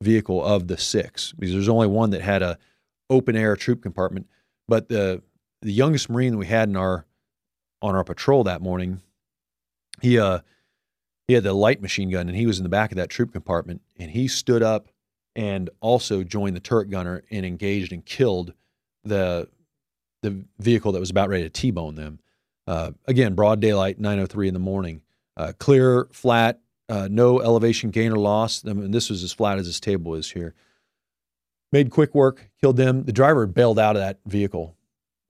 vehicle 0.00 0.44
of 0.44 0.68
the 0.68 0.78
six 0.78 1.32
because 1.32 1.52
there's 1.52 1.68
only 1.68 1.88
one 1.88 2.10
that 2.10 2.20
had 2.20 2.42
a 2.42 2.56
open 3.10 3.34
air 3.34 3.56
troop 3.56 3.82
compartment. 3.82 4.28
But 4.68 4.88
the 4.88 5.20
the 5.62 5.72
youngest 5.72 6.08
Marine 6.08 6.38
we 6.38 6.46
had 6.46 6.68
in 6.68 6.76
our 6.76 7.04
on 7.82 7.96
our 7.96 8.04
patrol 8.04 8.44
that 8.44 8.62
morning, 8.62 9.00
he 10.00 10.16
uh 10.16 10.38
he 11.26 11.34
had 11.34 11.42
the 11.42 11.52
light 11.52 11.82
machine 11.82 12.08
gun 12.08 12.28
and 12.28 12.36
he 12.36 12.46
was 12.46 12.58
in 12.58 12.62
the 12.62 12.68
back 12.68 12.92
of 12.92 12.96
that 12.96 13.10
troop 13.10 13.32
compartment 13.32 13.82
and 13.98 14.12
he 14.12 14.28
stood 14.28 14.62
up 14.62 14.90
and 15.34 15.70
also 15.80 16.22
joined 16.22 16.54
the 16.54 16.60
turret 16.60 16.88
gunner 16.88 17.24
and 17.32 17.44
engaged 17.44 17.92
and 17.92 18.06
killed 18.06 18.54
the 19.02 19.48
the 20.22 20.44
vehicle 20.60 20.92
that 20.92 21.00
was 21.00 21.10
about 21.10 21.30
ready 21.30 21.42
to 21.42 21.50
T-bone 21.50 21.96
them. 21.96 22.20
Uh, 22.68 22.92
again, 23.06 23.34
broad 23.34 23.58
daylight, 23.58 24.00
9:03 24.00 24.46
in 24.46 24.54
the 24.54 24.60
morning, 24.60 25.02
uh, 25.36 25.52
clear, 25.58 26.06
flat, 26.12 26.60
uh, 26.88 27.08
no 27.10 27.40
elevation 27.40 27.90
gain 27.90 28.12
or 28.12 28.16
loss. 28.18 28.64
I 28.66 28.72
mean, 28.72 28.90
this 28.90 29.10
was 29.10 29.22
as 29.22 29.32
flat 29.32 29.58
as 29.58 29.66
this 29.66 29.80
table 29.80 30.14
is 30.14 30.30
here. 30.30 30.54
Made 31.72 31.90
quick 31.90 32.14
work, 32.14 32.50
killed 32.60 32.76
them. 32.76 33.04
The 33.04 33.12
driver 33.12 33.46
bailed 33.46 33.78
out 33.78 33.96
of 33.96 34.02
that 34.02 34.18
vehicle. 34.26 34.76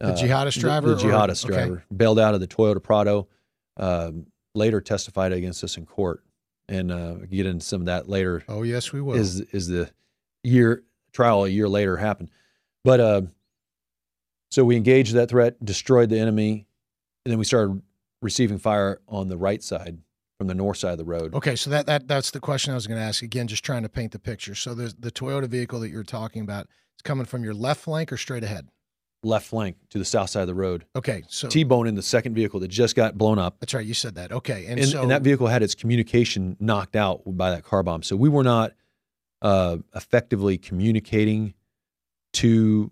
The 0.01 0.09
Uh, 0.09 0.17
jihadist 0.17 0.59
driver 0.61 0.95
the, 0.95 0.95
or- 0.95 1.11
jihadist 1.11 1.45
okay. 1.47 1.55
driver 1.55 1.85
bailed 1.95 2.19
out 2.19 2.35
of 2.35 2.41
the 2.41 2.47
Toyota 2.49 2.83
Prado. 2.83 3.29
Um, 3.77 4.27
later 4.55 4.81
testified 4.81 5.33
against 5.33 5.65
us 5.65 5.77
in 5.77 5.85
court, 5.85 6.23
and 6.69 6.93
uh, 6.93 7.15
get 7.29 7.45
into 7.45 7.65
some 7.65 7.81
of 7.83 7.87
that 7.87 8.09
later 8.09 8.45
Oh, 8.49 8.63
yes, 8.63 8.93
we 8.93 9.01
will. 9.01 9.15
is 9.17 9.41
is 9.41 9.67
the 9.67 9.91
year 10.45 10.85
trial 11.13 11.45
a 11.45 11.49
year 11.49 11.69
later 11.69 11.97
happened. 11.97 12.31
But 12.85 13.01
uh, 13.01 13.23
so 14.53 14.65
we 14.65 14.77
engaged 14.77 15.15
that 15.15 15.31
threat, 15.31 15.65
destroyed 15.65 16.09
the 16.11 16.19
enemy, 16.21 16.67
and 17.25 17.33
then 17.33 17.39
we 17.39 17.45
started 17.45 17.83
receiving 18.23 18.59
fire 18.59 19.01
on 19.09 19.27
the 19.29 19.37
right 19.37 19.61
side 19.63 19.99
from 20.39 20.47
the 20.49 20.55
north 20.55 20.79
side 20.79 20.93
of 20.93 20.99
the 20.99 21.05
road. 21.05 21.35
Okay, 21.35 21.57
so 21.57 21.71
that, 21.71 21.87
that 21.87 22.09
that's 22.09 22.31
the 22.31 22.41
question 22.41 22.73
I 22.73 22.75
was 22.75 22.87
going 22.87 22.99
to 22.99 23.05
ask. 23.05 23.23
Again, 23.23 23.47
just 23.47 23.65
trying 23.65 23.83
to 23.83 23.89
paint 23.89 24.13
the 24.13 24.19
picture. 24.19 24.55
So 24.55 24.75
the 24.75 24.95
the 24.99 25.11
Toyota 25.11 25.47
vehicle 25.47 25.81
that 25.81 25.91
you're 25.91 26.03
talking 26.03 26.43
about 26.43 26.67
is 26.97 27.03
coming 27.03 27.27
from 27.27 27.45
your 27.45 27.55
left 27.55 27.81
flank 27.83 28.13
or 28.13 28.17
straight 28.17 28.45
ahead. 28.45 28.69
Left 29.23 29.47
flank 29.47 29.77
to 29.89 29.99
the 29.99 30.05
south 30.05 30.29
side 30.31 30.43
of 30.43 30.49
the 30.49 30.55
road. 30.55 30.85
Okay, 30.95 31.23
so 31.29 31.49
T-bone 31.49 31.87
in 31.87 31.95
the 31.95 32.03
second 32.03 32.35
vehicle 32.35 32.61
that 32.61 32.69
just 32.69 32.95
got 32.95 33.17
blown 33.17 33.39
up. 33.39 33.57
that's 33.59 33.73
right. 33.73 33.87
You 33.87 33.95
said 33.95 34.17
that. 34.17 34.33
Okay, 34.33 34.67
and, 34.67 34.79
And, 34.79 34.89
so 34.89 35.03
and 35.03 35.11
that 35.11 35.23
vehicle 35.23 35.47
had 35.47 35.63
its 35.63 35.75
communication 35.75 36.57
knocked 36.61 36.95
out 36.95 37.23
by 37.25 37.51
that 37.51 37.65
car 37.65 37.83
bomb. 37.83 38.03
So 38.03 38.17
we 38.17 38.29
were 38.29 38.45
not 38.45 38.73
uh, 39.41 39.79
effectively 39.95 40.59
communicating 40.59 41.55
to 42.35 42.91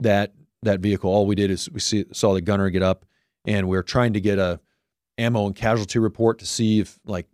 that 0.00 0.34
that 0.62 0.80
vehicle. 0.80 1.10
All 1.10 1.26
we 1.26 1.34
did 1.36 1.50
is 1.50 1.70
we 1.70 1.80
see, 1.80 2.04
saw 2.12 2.34
the 2.34 2.40
gunner 2.42 2.68
get 2.68 2.82
up, 2.82 3.06
and 3.46 3.66
we 3.68 3.76
are 3.78 3.82
trying 3.82 4.12
to 4.12 4.20
get 4.20 4.38
a 4.38 4.60
ammo 5.22 5.46
and 5.46 5.54
casualty 5.54 5.98
report 5.98 6.38
to 6.40 6.46
see 6.46 6.80
if 6.80 6.98
like 7.04 7.26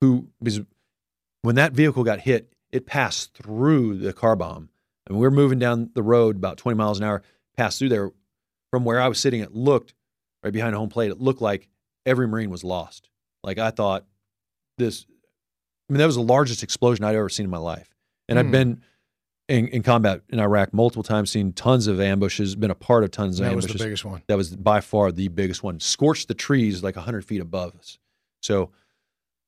who 0.00 0.28
because 0.42 0.60
when 1.42 1.56
that 1.56 1.72
vehicle 1.72 2.04
got 2.04 2.20
hit, 2.20 2.52
it 2.72 2.86
passed 2.86 3.34
through 3.34 3.98
the 3.98 4.12
car 4.12 4.34
bomb, 4.36 4.70
and 5.06 5.16
we 5.18 5.22
were 5.22 5.30
moving 5.30 5.58
down 5.58 5.90
the 5.94 6.02
road 6.02 6.36
about 6.36 6.56
20 6.56 6.76
miles 6.76 6.98
an 6.98 7.04
hour, 7.04 7.22
passed 7.56 7.78
through 7.78 7.90
there. 7.90 8.10
From 8.70 8.84
where 8.84 9.00
I 9.00 9.06
was 9.08 9.20
sitting, 9.20 9.40
it 9.40 9.54
looked 9.54 9.94
right 10.42 10.52
behind 10.52 10.74
a 10.74 10.78
home 10.78 10.88
plate. 10.88 11.10
It 11.12 11.20
looked 11.20 11.40
like 11.40 11.68
every 12.04 12.26
Marine 12.26 12.50
was 12.50 12.64
lost. 12.64 13.08
Like 13.44 13.58
I 13.58 13.70
thought 13.70 14.04
this, 14.78 15.06
I 15.88 15.92
mean, 15.92 15.98
that 15.98 16.06
was 16.06 16.16
the 16.16 16.22
largest 16.22 16.62
explosion 16.64 17.04
I'd 17.04 17.14
ever 17.14 17.28
seen 17.28 17.44
in 17.44 17.50
my 17.50 17.58
life. 17.58 17.88
And 18.28 18.36
I've 18.38 18.46
Hmm. 18.46 18.50
been 18.52 18.82
in, 19.48 19.68
in 19.68 19.82
combat 19.82 20.22
in 20.30 20.40
Iraq 20.40 20.72
multiple 20.72 21.02
times, 21.02 21.30
seen 21.30 21.52
tons 21.52 21.86
of 21.86 22.00
ambushes, 22.00 22.54
been 22.54 22.70
a 22.70 22.74
part 22.74 23.04
of 23.04 23.10
tons 23.10 23.40
of 23.40 23.46
ambushes. 23.46 23.68
that 23.68 23.72
was 23.74 23.80
the 23.80 23.84
biggest 23.84 24.04
one. 24.04 24.22
that 24.26 24.36
was 24.36 24.56
by 24.56 24.80
far 24.80 25.12
the 25.12 25.28
biggest 25.28 25.62
one. 25.62 25.80
Scorched 25.80 26.28
the 26.28 26.34
trees 26.34 26.82
like 26.82 26.96
100 26.96 27.24
feet 27.24 27.40
above 27.40 27.74
us. 27.76 27.98
So 28.42 28.70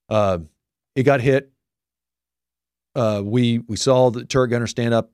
uh, 0.08 0.38
it 0.94 1.04
got 1.04 1.20
hit. 1.20 1.50
Uh, 2.94 3.22
we 3.24 3.58
we 3.60 3.76
saw 3.76 4.10
the 4.10 4.24
turret 4.24 4.48
gunner 4.48 4.66
stand 4.66 4.94
up, 4.94 5.10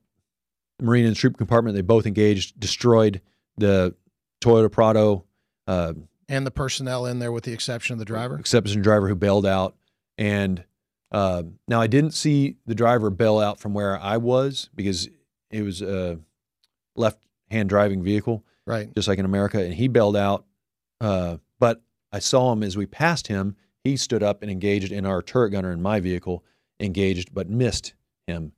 Marine 0.80 1.06
and 1.06 1.16
troop 1.16 1.36
compartment. 1.36 1.74
They 1.74 1.82
both 1.82 2.06
engaged, 2.06 2.58
destroyed 2.58 3.20
the 3.56 3.94
Toyota 4.40 4.70
Prado, 4.70 5.24
uh, 5.66 5.94
and 6.28 6.46
the 6.46 6.50
personnel 6.50 7.06
in 7.06 7.18
there, 7.18 7.32
with 7.32 7.44
the 7.44 7.52
exception 7.52 7.94
of 7.94 7.98
the 7.98 8.04
driver. 8.04 8.38
exception 8.38 8.82
driver 8.82 9.08
who 9.08 9.14
bailed 9.14 9.46
out. 9.46 9.76
And 10.18 10.64
uh, 11.12 11.42
now 11.68 11.80
I 11.80 11.86
didn't 11.86 12.12
see 12.12 12.56
the 12.66 12.74
driver 12.74 13.10
bail 13.10 13.38
out 13.38 13.60
from 13.60 13.74
where 13.74 13.98
I 14.00 14.16
was 14.16 14.68
because 14.74 15.08
it 15.50 15.62
was 15.62 15.82
a 15.82 16.18
left-hand 16.96 17.68
driving 17.68 18.02
vehicle, 18.02 18.44
Right. 18.66 18.94
just 18.94 19.08
like 19.08 19.18
in 19.18 19.24
America, 19.24 19.62
and 19.62 19.74
he 19.74 19.88
bailed 19.88 20.16
out. 20.16 20.44
Uh, 21.00 21.38
but 21.58 21.82
I 22.12 22.18
saw 22.20 22.52
him 22.52 22.62
as 22.62 22.76
we 22.76 22.86
passed 22.86 23.26
him. 23.26 23.56
He 23.84 23.96
stood 23.96 24.22
up 24.22 24.42
and 24.42 24.50
engaged, 24.50 24.92
in 24.92 25.04
our 25.04 25.20
turret 25.22 25.50
gunner 25.50 25.72
in 25.72 25.82
my 25.82 26.00
vehicle 26.00 26.44
engaged, 26.80 27.34
but 27.34 27.48
missed 27.50 27.94
him. 28.26 28.52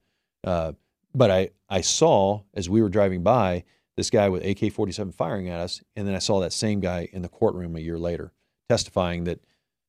Uh, 0.45 0.73
but 1.15 1.31
I 1.31 1.51
I 1.69 1.81
saw 1.81 2.43
as 2.55 2.69
we 2.69 2.83
were 2.83 2.89
driving 2.91 3.23
by 3.23 3.65
this 3.97 4.11
guy 4.11 4.29
with 4.29 4.45
AK-47 4.45 5.15
firing 5.15 5.49
at 5.49 5.61
us, 5.61 5.83
and 5.97 6.07
then 6.07 6.15
I 6.15 6.19
saw 6.19 6.41
that 6.41 6.53
same 6.53 6.81
guy 6.81 7.09
in 7.13 7.23
the 7.23 7.29
courtroom 7.29 7.77
a 7.77 7.81
year 7.81 7.99
later 7.99 8.33
testifying 8.69 9.25
that 9.25 9.41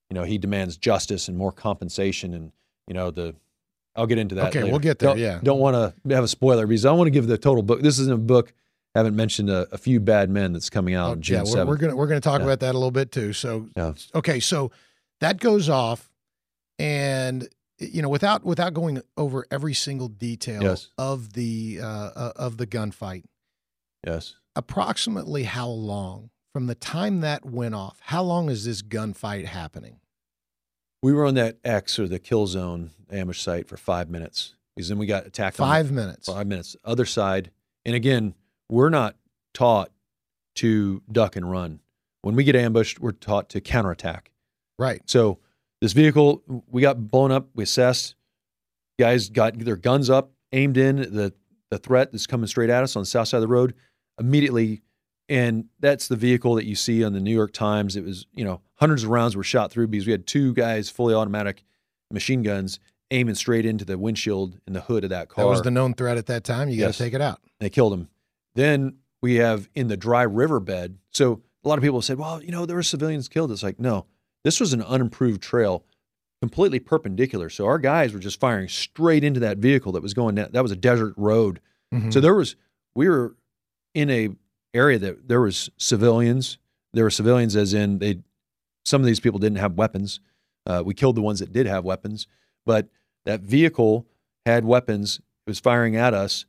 you 0.10 0.16
know 0.16 0.24
he 0.24 0.38
demands 0.38 0.78
justice 0.78 1.28
and 1.28 1.38
more 1.38 1.52
compensation, 1.52 2.34
and 2.34 2.52
you 2.88 2.94
know 2.94 3.12
the. 3.12 3.36
I'll 3.98 4.08
get 4.08 4.18
into 4.18 4.36
that. 4.36 4.50
Okay, 4.50 4.60
later. 4.60 4.72
we'll 4.72 4.80
get 4.80 5.00
there, 5.00 5.12
Don't, 5.12 5.20
yeah. 5.20 5.40
don't 5.42 5.60
want 5.60 5.74
to 6.04 6.14
have 6.14 6.24
a 6.26 6.28
spoiler 6.28 6.68
because 6.68 6.84
I 6.84 6.92
want 6.92 7.08
to 7.08 7.12
give 7.12 7.28
the 7.28 7.38
total 7.38 7.64
book. 7.64 7.82
This 7.82 7.98
isn't 8.00 8.14
a 8.14 8.18
book. 8.18 8.52
I 8.94 9.00
haven't 9.00 9.16
mentioned 9.16 9.50
a, 9.50 9.68
a 9.72 9.78
few 9.78 10.02
bad 10.02 10.30
men 10.30 10.52
that's 10.52 10.70
coming 10.70 10.96
out 10.96 11.12
on 11.12 11.22
June 11.22 11.38
yeah, 11.38 11.44
we're, 11.44 11.64
7th. 11.64 11.68
we're 11.68 11.78
gonna 11.78 11.96
we're 11.96 12.08
gonna 12.08 12.20
talk 12.20 12.40
Yeah. 12.40 12.46
about 12.46 12.60
that 12.60 12.72
a 12.72 12.78
little 12.78 12.92
bit 12.92 13.12
too. 13.14 13.32
So 13.32 13.70
Yeah. 13.78 13.94
okay, 14.14 14.42
so 14.42 14.72
that 15.22 15.40
goes 15.40 15.70
off, 15.70 16.12
and 16.78 17.48
you 17.80 18.02
know, 18.02 18.10
without 18.10 18.44
without 18.46 18.74
going 18.74 19.02
over 19.18 19.46
every 19.52 19.74
single 19.74 20.08
detail 20.08 20.62
Yes. 20.64 20.90
of 20.98 21.34
the 21.34 21.80
uh, 21.82 21.86
uh, 21.88 22.32
of 22.36 22.58
the 22.58 22.68
gunfight, 22.68 23.24
yes. 24.06 24.36
approximately 24.56 25.44
how 25.44 25.68
long 25.68 26.30
from 26.56 26.68
the 26.68 26.76
time 26.76 27.20
that 27.20 27.44
went 27.44 27.76
off? 27.76 28.00
How 28.00 28.24
long 28.24 28.50
is 28.50 28.64
this 28.64 28.82
gunfight 28.82 29.44
happening? 29.44 30.00
We 31.04 31.12
were 31.12 31.26
on 31.26 31.34
that 31.34 31.58
X 31.66 32.00
or 32.00 32.08
the 32.08 32.18
kill 32.18 32.48
zone 32.48 32.92
ambush 33.12 33.42
site 33.42 33.68
for 33.68 33.76
five 33.76 34.10
minutes 34.10 34.56
because 34.74 34.88
then 34.88 34.98
we 34.98 35.06
got 35.06 35.26
attacked. 35.28 35.60
on 35.60 35.68
Five 35.68 35.92
minutes. 35.92 36.28
five 36.32 36.48
minutes. 36.48 36.78
Other 36.86 37.04
side, 37.04 37.52
and 37.84 37.94
again, 37.94 38.36
we're 38.70 38.88
not 38.90 39.18
taught 39.54 39.92
to 40.56 41.02
duck 41.12 41.36
and 41.36 41.52
run. 41.52 41.82
When 42.22 42.36
we 42.38 42.46
get 42.46 42.56
ambushed, 42.56 43.02
we're 43.02 43.12
taught 43.12 43.50
to 43.50 43.60
counterattack. 43.60 44.32
Right. 44.80 45.02
So 45.08 45.40
this 45.82 45.92
vehicle, 45.92 46.42
we 46.72 46.82
got 46.82 47.12
blown 47.12 47.34
up. 47.34 47.50
We 47.54 47.66
assessed. 47.66 48.16
Guys 48.98 49.28
got 49.28 49.60
their 49.60 49.76
guns 49.76 50.10
up, 50.10 50.32
aimed 50.54 50.78
in 50.78 50.96
the 50.96 51.34
the 51.70 51.80
threat 51.80 52.14
that's 52.14 52.28
coming 52.28 52.48
straight 52.48 52.70
at 52.70 52.82
us 52.82 52.96
on 52.96 53.02
the 53.02 53.08
south 53.08 53.28
side 53.28 53.40
of 53.40 53.42
the 53.42 53.50
road. 53.50 53.74
Immediately, 54.18 54.84
and 55.30 55.66
that's 55.80 56.08
the 56.08 56.16
vehicle 56.16 56.56
that 56.56 56.66
you 56.66 56.76
see 56.76 57.04
on 57.04 57.14
the 57.14 57.20
New 57.20 57.34
York 57.34 57.52
Times. 57.54 57.96
It 57.96 58.04
was 58.04 58.26
you 58.34 58.44
know 58.46 58.62
hundreds 58.76 59.04
of 59.04 59.10
rounds 59.10 59.36
were 59.36 59.44
shot 59.44 59.72
through 59.72 59.88
because 59.88 60.06
we 60.06 60.12
had 60.12 60.28
two 60.28 60.54
guys 60.54 60.90
fully 60.90 61.14
automatic 61.14 61.64
machine 62.12 62.44
guns 62.44 62.80
aiming 63.12 63.36
straight 63.36 63.66
into 63.66 63.86
the 63.86 63.98
windshield 63.98 64.60
and 64.66 64.76
the 64.76 64.82
hood 64.82 65.04
of 65.04 65.10
that 65.12 65.30
car. 65.30 65.44
That 65.46 65.50
was 65.50 65.62
the 65.62 65.72
known 65.72 65.94
threat 65.94 66.18
at 66.18 66.26
that 66.28 66.44
time. 66.44 66.70
You 66.70 66.80
got 66.80 66.94
to 66.94 66.98
take 66.98 67.14
it 67.14 67.22
out. 67.22 67.40
they 67.60 67.70
killed 67.70 67.94
him. 67.94 68.10
Then 68.56 68.96
we 69.22 69.36
have 69.36 69.70
in 69.76 69.88
the 69.90 69.98
dry 69.98 70.24
riverbed. 70.24 70.98
So 71.12 71.42
a 71.64 71.68
lot 71.68 71.78
of 71.78 71.84
people 71.84 72.02
said, 72.02 72.18
well, 72.18 72.42
you 72.44 72.52
know, 72.52 72.66
there 72.66 72.76
were 72.76 72.84
civilians 72.84 73.28
killed. 73.28 73.52
It's 73.52 73.64
like, 73.64 73.80
no, 73.80 74.06
this 74.44 74.60
was 74.60 74.74
an 74.74 74.82
unimproved 74.82 75.42
trail, 75.42 75.84
completely 76.42 76.80
perpendicular. 76.80 77.50
So 77.50 77.66
our 77.66 77.78
guys 77.80 78.14
were 78.14 78.20
just 78.20 78.40
firing 78.40 78.68
straight 78.70 79.24
into 79.24 79.40
that 79.42 79.58
vehicle 79.58 79.92
that 79.94 80.04
was 80.04 80.14
going 80.14 80.36
down. 80.36 80.50
That 80.52 80.64
was 80.64 80.72
a 80.72 80.76
desert 80.76 81.14
road. 81.18 81.60
Mhm. 81.94 82.12
So 82.14 82.20
there 82.22 82.36
was, 82.36 82.56
we 82.96 83.08
were 83.10 83.36
in 83.94 84.10
a 84.10 84.30
area 84.76 85.00
that 85.00 85.28
there 85.28 85.42
was 85.42 85.70
civilians. 85.78 86.58
There 86.94 87.04
were 87.04 87.10
civilians, 87.10 87.56
as 87.56 87.74
in 87.74 88.00
they, 88.00 88.20
some 88.84 89.02
of 89.02 89.08
these 89.08 89.20
people 89.20 89.40
didn't 89.40 89.58
have 89.58 89.74
weapons. 89.74 90.20
Uh, 90.66 90.84
we 90.86 90.94
killed 90.94 91.16
the 91.16 91.22
ones 91.22 91.40
that 91.40 91.54
did 91.54 91.68
have 91.68 91.84
weapons, 91.84 92.28
but 92.66 92.88
that 93.26 93.42
vehicle 93.42 94.08
had 94.46 94.66
weapons. 94.66 95.20
It 95.46 95.50
was 95.50 95.60
firing 95.60 95.96
at 95.96 96.14
us. 96.14 96.46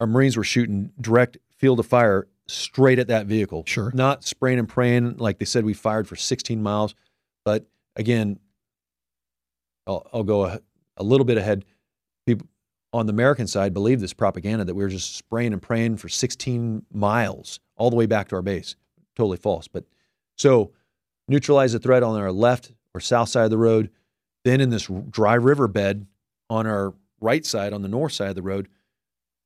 Our 0.00 0.06
Marines 0.06 0.36
were 0.36 0.44
shooting 0.44 0.92
direct 1.00 1.38
field 1.50 1.80
of 1.80 1.86
fire 1.86 2.28
straight 2.46 2.98
at 2.98 3.08
that 3.08 3.26
vehicle. 3.26 3.64
Sure. 3.66 3.90
Not 3.94 4.24
spraying 4.24 4.58
and 4.58 4.68
praying 4.68 5.16
like 5.18 5.38
they 5.38 5.44
said 5.44 5.64
we 5.64 5.74
fired 5.74 6.08
for 6.08 6.16
16 6.16 6.62
miles. 6.62 6.94
But 7.44 7.66
again, 7.96 8.38
I'll, 9.86 10.08
I'll 10.12 10.22
go 10.22 10.44
a, 10.46 10.60
a 10.96 11.02
little 11.02 11.24
bit 11.24 11.38
ahead. 11.38 11.64
On 12.98 13.06
the 13.06 13.12
American 13.12 13.46
side 13.46 13.72
believe 13.72 14.00
this 14.00 14.12
propaganda 14.12 14.64
that 14.64 14.74
we 14.74 14.82
were 14.82 14.88
just 14.88 15.16
spraying 15.16 15.52
and 15.52 15.62
praying 15.62 15.98
for 15.98 16.08
16 16.08 16.84
miles 16.92 17.60
all 17.76 17.90
the 17.90 17.96
way 17.96 18.06
back 18.06 18.28
to 18.28 18.36
our 18.36 18.42
base. 18.42 18.74
Totally 19.14 19.36
false. 19.36 19.68
But 19.68 19.84
so 20.36 20.72
neutralize 21.28 21.72
the 21.72 21.78
threat 21.78 22.02
on 22.02 22.18
our 22.18 22.32
left 22.32 22.72
or 22.94 23.00
south 23.00 23.28
side 23.28 23.44
of 23.44 23.50
the 23.50 23.58
road. 23.58 23.90
Then 24.44 24.60
in 24.60 24.70
this 24.70 24.88
dry 25.10 25.34
riverbed 25.34 26.06
on 26.50 26.66
our 26.66 26.94
right 27.20 27.46
side, 27.46 27.72
on 27.72 27.82
the 27.82 27.88
north 27.88 28.12
side 28.12 28.30
of 28.30 28.34
the 28.34 28.42
road, 28.42 28.68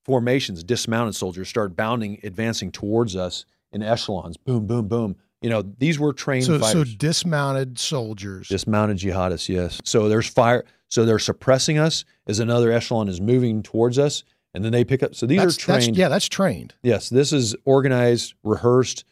formations, 0.04 0.64
dismounted 0.64 1.14
soldiers 1.14 1.48
start 1.48 1.76
bounding, 1.76 2.20
advancing 2.22 2.72
towards 2.72 3.16
us 3.16 3.44
in 3.72 3.82
echelons. 3.82 4.36
Boom, 4.36 4.66
boom, 4.66 4.88
boom. 4.88 5.16
You 5.42 5.50
know, 5.50 5.62
these 5.62 5.98
were 5.98 6.12
trained 6.12 6.44
So, 6.44 6.58
so 6.60 6.84
dismounted 6.84 7.78
soldiers. 7.78 8.48
Dismounted 8.48 8.98
jihadists, 8.98 9.48
yes. 9.48 9.80
So 9.84 10.08
there's 10.08 10.28
fire. 10.28 10.64
So 10.92 11.06
they're 11.06 11.18
suppressing 11.18 11.78
us 11.78 12.04
as 12.26 12.38
another 12.38 12.70
echelon 12.70 13.08
is 13.08 13.18
moving 13.18 13.62
towards 13.62 13.98
us, 13.98 14.24
and 14.52 14.62
then 14.62 14.72
they 14.72 14.84
pick 14.84 15.02
up. 15.02 15.14
So 15.14 15.24
these 15.24 15.40
that's, 15.40 15.56
are 15.56 15.60
trained. 15.60 15.82
That's, 15.82 15.96
yeah, 15.98 16.08
that's 16.10 16.28
trained. 16.28 16.74
Yes, 16.82 17.08
this 17.08 17.32
is 17.32 17.56
organized, 17.64 18.34
rehearsed. 18.44 19.06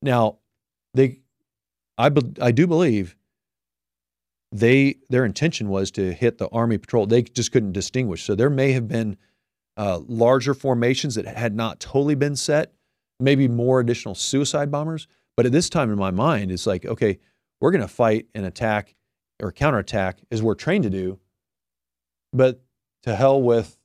Now, 0.00 0.38
they, 0.94 1.18
I, 1.98 2.10
be, 2.10 2.22
I 2.40 2.52
do 2.52 2.68
believe 2.68 3.16
they 4.52 4.98
their 5.08 5.24
intention 5.24 5.68
was 5.68 5.90
to 5.90 6.12
hit 6.12 6.38
the 6.38 6.48
army 6.50 6.78
patrol. 6.78 7.04
They 7.04 7.22
just 7.22 7.50
couldn't 7.50 7.72
distinguish. 7.72 8.22
So 8.22 8.36
there 8.36 8.48
may 8.48 8.70
have 8.70 8.86
been 8.86 9.16
uh, 9.76 9.98
larger 10.06 10.54
formations 10.54 11.16
that 11.16 11.26
had 11.26 11.52
not 11.52 11.80
totally 11.80 12.14
been 12.14 12.36
set, 12.36 12.74
maybe 13.18 13.48
more 13.48 13.80
additional 13.80 14.14
suicide 14.14 14.70
bombers. 14.70 15.08
But 15.36 15.46
at 15.46 15.52
this 15.52 15.68
time 15.68 15.90
in 15.90 15.98
my 15.98 16.12
mind, 16.12 16.52
it's 16.52 16.64
like, 16.64 16.86
okay, 16.86 17.18
we're 17.60 17.72
going 17.72 17.82
to 17.82 17.88
fight 17.88 18.28
and 18.36 18.46
attack 18.46 18.94
or 19.42 19.52
counterattack 19.52 20.18
as 20.30 20.42
we're 20.42 20.54
trained 20.54 20.84
to 20.84 20.90
do. 20.90 21.18
But 22.32 22.60
to 23.04 23.14
hell 23.14 23.40
with 23.40 23.78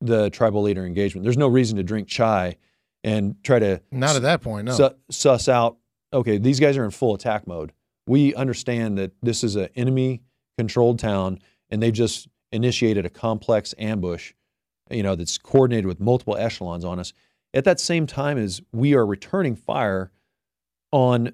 the 0.00 0.30
tribal 0.30 0.62
leader 0.62 0.84
engagement. 0.84 1.24
There's 1.24 1.38
no 1.38 1.48
reason 1.48 1.76
to 1.78 1.82
drink 1.82 2.08
chai 2.08 2.56
and 3.02 3.36
try 3.42 3.58
to 3.58 3.80
Not 3.90 4.16
at 4.16 4.22
that 4.22 4.42
point, 4.42 4.66
no. 4.66 4.72
su- 4.72 4.94
suss 5.10 5.48
out. 5.48 5.78
Okay, 6.12 6.38
these 6.38 6.60
guys 6.60 6.76
are 6.76 6.84
in 6.84 6.90
full 6.90 7.14
attack 7.14 7.46
mode. 7.46 7.72
We 8.06 8.34
understand 8.34 8.98
that 8.98 9.12
this 9.22 9.42
is 9.42 9.56
an 9.56 9.68
enemy-controlled 9.74 10.98
town, 10.98 11.38
and 11.70 11.82
they 11.82 11.90
just 11.90 12.28
initiated 12.52 13.06
a 13.06 13.10
complex 13.10 13.74
ambush. 13.78 14.32
You 14.90 15.02
know 15.02 15.14
that's 15.14 15.38
coordinated 15.38 15.86
with 15.86 15.98
multiple 16.00 16.36
echelons 16.36 16.84
on 16.84 16.98
us. 17.00 17.14
At 17.54 17.64
that 17.64 17.80
same 17.80 18.06
time 18.06 18.36
as 18.36 18.60
we 18.72 18.94
are 18.94 19.06
returning 19.06 19.56
fire 19.56 20.10
on 20.92 21.32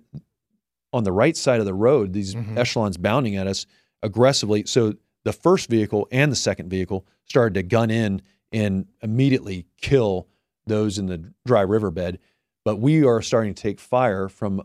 on 0.92 1.04
the 1.04 1.12
right 1.12 1.36
side 1.36 1.60
of 1.60 1.66
the 1.66 1.74
road, 1.74 2.12
these 2.12 2.34
Mhm. 2.34 2.56
echelons 2.56 2.96
bounding 2.96 3.36
at 3.36 3.46
us 3.46 3.66
aggressively. 4.02 4.64
So 4.66 4.94
the 5.24 5.32
first 5.32 5.68
vehicle 5.68 6.08
and 6.10 6.32
the 6.32 6.36
second 6.36 6.68
vehicle 6.68 7.04
started 7.26 7.54
to 7.54 7.62
gun 7.62 7.90
in 7.90 8.22
and 8.52 8.86
immediately 9.02 9.66
kill 9.80 10.26
those 10.66 10.98
in 10.98 11.06
the 11.06 11.32
dry 11.46 11.60
riverbed. 11.62 12.18
But 12.64 12.76
we 12.76 13.04
are 13.04 13.22
starting 13.22 13.54
to 13.54 13.62
take 13.62 13.78
fire 13.80 14.28
from 14.28 14.62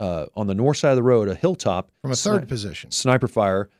uh, 0.00 0.26
on 0.34 0.48
the 0.48 0.54
north 0.54 0.76
side 0.76 0.90
of 0.90 0.96
the 0.96 1.02
road, 1.04 1.28
a 1.28 1.36
hilltop, 1.36 1.88
From 2.02 2.10
a 2.10 2.14
sni- 2.14 2.24
third 2.24 2.48
position. 2.48 2.90
sniper 2.90 3.28
fire. 3.28 3.70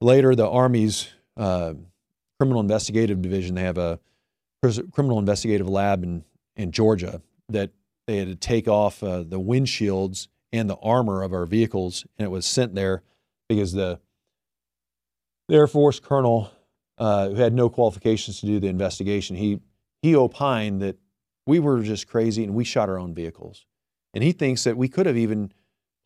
Later, 0.00 0.34
the 0.34 0.48
Army's 0.48 1.08
uh, 1.36 1.74
criminal 2.40 2.60
investigative 2.60 3.20
division 3.20 3.54
they 3.54 3.62
have 3.62 3.76
a 3.78 4.00
pris- 4.62 4.80
criminal 4.92 5.18
investigative 5.18 5.68
lab 5.68 6.02
in 6.02 6.24
in 6.56 6.72
Georgia 6.72 7.20
that 7.50 7.70
they 8.06 8.16
had 8.16 8.28
to 8.28 8.34
take 8.34 8.66
off 8.66 9.02
uh, 9.02 9.22
the 9.22 9.38
windshields 9.38 10.28
and 10.52 10.70
the 10.70 10.76
armor 10.76 11.22
of 11.22 11.32
our 11.32 11.46
vehicles, 11.46 12.06
and 12.18 12.26
it 12.26 12.30
was 12.30 12.46
sent 12.46 12.74
there 12.74 13.02
because 13.48 13.72
the, 13.72 14.00
the 15.48 15.56
Air 15.56 15.66
Force 15.66 16.00
colonel 16.00 16.50
uh, 16.98 17.28
who 17.28 17.36
had 17.36 17.52
no 17.52 17.68
qualifications 17.68 18.40
to 18.40 18.46
do 18.46 18.58
the 18.58 18.68
investigation 18.68 19.36
he 19.36 19.60
he 20.02 20.14
opined 20.14 20.80
that 20.82 20.96
we 21.46 21.58
were 21.58 21.82
just 21.82 22.08
crazy 22.08 22.42
and 22.42 22.54
we 22.54 22.64
shot 22.64 22.88
our 22.88 22.98
own 22.98 23.14
vehicles, 23.14 23.66
and 24.14 24.24
he 24.24 24.32
thinks 24.32 24.64
that 24.64 24.76
we 24.76 24.88
could 24.88 25.06
have 25.06 25.16
even 25.16 25.52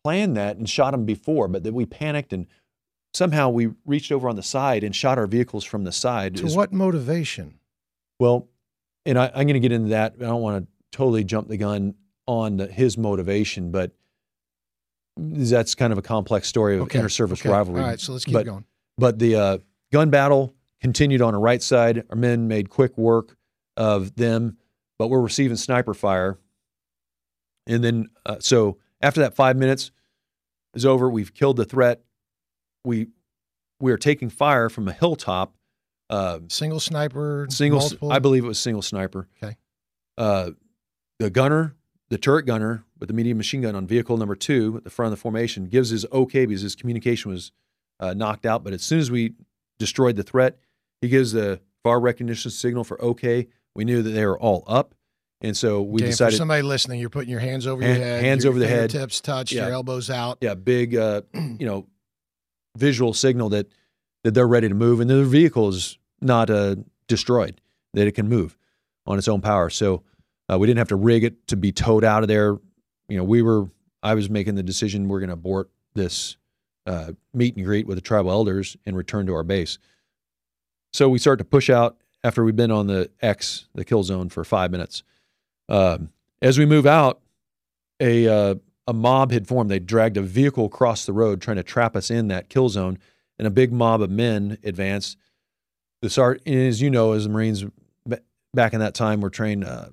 planned 0.03 0.35
that 0.35 0.57
and 0.57 0.69
shot 0.69 0.91
them 0.91 1.05
before, 1.05 1.47
but 1.47 1.63
that 1.63 1.73
we 1.73 1.85
panicked 1.85 2.33
and 2.33 2.47
somehow 3.13 3.49
we 3.49 3.69
reached 3.85 4.11
over 4.11 4.27
on 4.29 4.35
the 4.35 4.43
side 4.43 4.83
and 4.83 4.95
shot 4.95 5.17
our 5.17 5.27
vehicles 5.27 5.63
from 5.63 5.83
the 5.83 5.91
side. 5.91 6.35
To 6.37 6.45
Is- 6.45 6.55
what 6.55 6.73
motivation? 6.73 7.59
well, 8.19 8.47
and 9.05 9.17
I, 9.17 9.27
I'm 9.27 9.47
going 9.47 9.55
to 9.55 9.59
get 9.59 9.71
into 9.71 9.89
that. 9.89 10.13
I 10.19 10.25
don't 10.25 10.41
want 10.41 10.63
to 10.63 10.71
totally 10.95 11.23
jump 11.23 11.47
the 11.47 11.57
gun 11.57 11.95
on 12.27 12.57
the, 12.57 12.67
his 12.67 12.97
motivation, 12.97 13.71
but 13.71 13.91
that's 15.21 15.75
kind 15.75 15.93
of 15.93 15.99
a 15.99 16.01
complex 16.01 16.47
story 16.47 16.77
of 16.77 16.93
inter-service 16.93 17.41
okay. 17.41 17.49
rivalry. 17.49 17.81
All 17.81 17.87
right, 17.87 17.99
so 17.99 18.13
let's 18.13 18.25
keep 18.25 18.33
but, 18.33 18.45
going. 18.45 18.65
But 18.97 19.19
the 19.19 19.35
uh, 19.35 19.57
gun 19.91 20.09
battle 20.09 20.55
continued 20.81 21.21
on 21.21 21.33
the 21.33 21.39
right 21.39 21.61
side. 21.61 22.03
Our 22.09 22.15
men 22.15 22.47
made 22.47 22.69
quick 22.69 22.97
work 22.97 23.37
of 23.77 24.15
them, 24.15 24.57
but 24.97 25.07
we're 25.07 25.21
receiving 25.21 25.57
sniper 25.57 25.93
fire 25.93 26.39
And 27.67 27.83
then, 27.83 28.09
uh, 28.25 28.37
so 28.39 28.77
after 29.01 29.21
that 29.21 29.35
five 29.35 29.55
minutes 29.57 29.91
is 30.73 30.85
over, 30.85 31.09
we've 31.09 31.33
killed 31.33 31.57
the 31.57 31.65
threat. 31.65 32.01
We 32.83 33.07
we 33.79 33.91
are 33.91 33.97
taking 33.97 34.29
fire 34.29 34.69
from 34.69 34.87
a 34.87 34.93
hilltop. 34.93 35.55
Uh, 36.09 36.39
Single 36.49 36.79
sniper, 36.79 37.47
single, 37.49 37.79
multiple. 37.79 38.11
I 38.11 38.19
believe 38.19 38.43
it 38.43 38.47
was 38.47 38.59
single 38.59 38.81
sniper. 38.81 39.27
Okay. 39.41 39.55
Uh, 40.17 40.51
the 41.19 41.29
gunner, 41.29 41.75
the 42.11 42.17
turret 42.17 42.45
gunner 42.45 42.83
with 42.99 43.07
the 43.07 43.13
medium 43.13 43.37
machine 43.37 43.61
gun 43.61 43.73
on 43.73 43.87
vehicle 43.87 44.17
number 44.17 44.35
two 44.35 44.75
at 44.77 44.83
the 44.83 44.89
front 44.89 45.07
of 45.13 45.17
the 45.17 45.21
formation 45.21 45.65
gives 45.65 45.89
his 45.91 46.05
okay 46.11 46.45
because 46.45 46.61
his 46.61 46.75
communication 46.75 47.31
was 47.31 47.51
uh, 48.01 48.13
knocked 48.13 48.45
out. 48.45 48.63
But 48.65 48.73
as 48.73 48.81
soon 48.83 48.99
as 48.99 49.09
we 49.09 49.33
destroyed 49.79 50.17
the 50.17 50.23
threat, 50.23 50.59
he 50.99 51.07
gives 51.07 51.31
the 51.31 51.61
far 51.83 51.99
recognition 52.01 52.51
signal 52.51 52.83
for 52.83 53.01
okay. 53.01 53.47
We 53.75 53.85
knew 53.85 54.01
that 54.01 54.09
they 54.09 54.25
were 54.25 54.37
all 54.37 54.65
up, 54.67 54.93
and 55.39 55.55
so 55.55 55.81
we 55.81 56.01
Okay, 56.01 56.07
decided. 56.11 56.33
for 56.33 56.37
somebody 56.39 56.61
listening, 56.63 56.99
you're 56.99 57.09
putting 57.09 57.29
your 57.29 57.39
hands 57.39 57.65
over 57.65 57.81
Hand- 57.81 57.97
your 57.97 58.05
head, 58.05 58.23
hands 58.23 58.43
your 58.43 58.51
over 58.51 58.59
the 58.59 58.67
head. 58.67 58.91
fingertips 58.91 59.21
touched, 59.21 59.53
Yeah. 59.53 59.63
your 59.67 59.73
elbows 59.73 60.09
out. 60.09 60.37
yeah, 60.41 60.53
big, 60.53 60.93
uh, 60.95 61.21
you 61.33 61.65
know, 61.65 61.87
visual 62.77 63.13
signal 63.13 63.49
that 63.49 63.67
that 64.23 64.33
they're 64.35 64.47
ready 64.47 64.67
to 64.67 64.75
move, 64.75 64.99
and 64.99 65.09
the 65.09 65.23
vehicle 65.23 65.69
is 65.69 65.97
not 66.21 66.49
uh, 66.49 66.75
destroyed; 67.07 67.61
that 67.93 68.05
it 68.05 68.11
can 68.11 68.27
move 68.27 68.57
on 69.07 69.17
its 69.17 69.27
own 69.29 69.39
power. 69.41 69.69
So 69.69 70.03
uh, 70.49 70.57
we 70.57 70.67
didn't 70.67 70.79
have 70.79 70.89
to 70.89 70.95
rig 70.95 71.23
it 71.23 71.47
to 71.47 71.55
be 71.55 71.71
towed 71.71 72.03
out 72.03 72.23
of 72.23 72.27
there. 72.27 72.57
You 73.07 73.17
know, 73.17 73.23
we 73.23 73.41
were. 73.41 73.69
I 74.03 74.15
was 74.15 74.29
making 74.29 74.55
the 74.55 74.63
decision 74.63 75.07
we're 75.07 75.19
going 75.19 75.29
to 75.29 75.33
abort 75.33 75.69
this 75.93 76.37
uh, 76.87 77.11
meet 77.33 77.55
and 77.55 77.65
greet 77.65 77.85
with 77.85 77.97
the 77.97 78.01
tribal 78.01 78.31
elders 78.31 78.75
and 78.85 78.97
return 78.97 79.27
to 79.27 79.33
our 79.35 79.43
base. 79.43 79.77
So 80.93 81.07
we 81.07 81.19
start 81.19 81.37
to 81.39 81.45
push 81.45 81.69
out 81.69 81.97
after 82.23 82.43
we've 82.43 82.55
been 82.55 82.71
on 82.71 82.87
the 82.87 83.11
X, 83.21 83.67
the 83.75 83.85
kill 83.85 84.03
zone, 84.03 84.29
for 84.29 84.43
five 84.43 84.71
minutes. 84.71 85.03
Um, 85.69 86.09
as 86.41 86.57
we 86.57 86.65
move 86.65 86.85
out, 86.85 87.21
a 87.99 88.27
uh, 88.27 88.55
a 88.87 88.93
mob 88.93 89.31
had 89.31 89.47
formed. 89.47 89.69
They 89.69 89.79
dragged 89.79 90.17
a 90.17 90.21
vehicle 90.21 90.65
across 90.65 91.05
the 91.05 91.13
road 91.13 91.41
trying 91.41 91.57
to 91.57 91.63
trap 91.63 91.95
us 91.95 92.09
in 92.09 92.27
that 92.29 92.49
kill 92.49 92.69
zone, 92.69 92.97
and 93.37 93.47
a 93.47 93.51
big 93.51 93.71
mob 93.71 94.01
of 94.01 94.09
men 94.09 94.57
advanced. 94.63 95.17
The 96.01 96.39
as 96.45 96.81
you 96.81 96.89
know, 96.89 97.13
as 97.13 97.23
the 97.23 97.29
Marines 97.29 97.63
ba- 98.05 98.21
back 98.53 98.73
in 98.73 98.79
that 98.79 98.95
time 98.95 99.21
were 99.21 99.29
trained, 99.29 99.63
uh, 99.63 99.89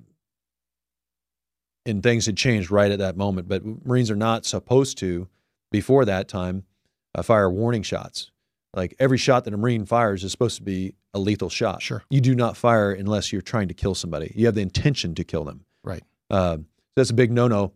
and 1.85 2.03
things 2.03 2.25
had 2.25 2.37
changed 2.37 2.71
right 2.71 2.91
at 2.91 2.99
that 2.99 3.17
moment. 3.17 3.47
But 3.47 3.65
Marines 3.65 4.11
are 4.11 4.15
not 4.15 4.45
supposed 4.45 4.97
to, 4.99 5.27
before 5.71 6.05
that 6.05 6.27
time, 6.27 6.63
uh, 7.15 7.21
fire 7.21 7.49
warning 7.49 7.83
shots. 7.83 8.31
Like 8.73 8.95
every 8.99 9.17
shot 9.17 9.45
that 9.45 9.53
a 9.53 9.57
Marine 9.57 9.85
fires 9.85 10.23
is 10.23 10.31
supposed 10.31 10.57
to 10.57 10.63
be 10.63 10.93
a 11.13 11.19
lethal 11.19 11.49
shot. 11.49 11.81
Sure. 11.81 12.03
You 12.09 12.21
do 12.21 12.35
not 12.35 12.55
fire 12.55 12.91
unless 12.91 13.33
you're 13.33 13.41
trying 13.41 13.67
to 13.69 13.73
kill 13.73 13.95
somebody. 13.95 14.31
You 14.35 14.45
have 14.45 14.55
the 14.55 14.61
intention 14.61 15.15
to 15.15 15.23
kill 15.23 15.43
them. 15.43 15.65
Right. 15.83 16.03
Uh, 16.29 16.57
that's 16.95 17.09
a 17.09 17.15
big 17.15 17.31
no-no. 17.31 17.73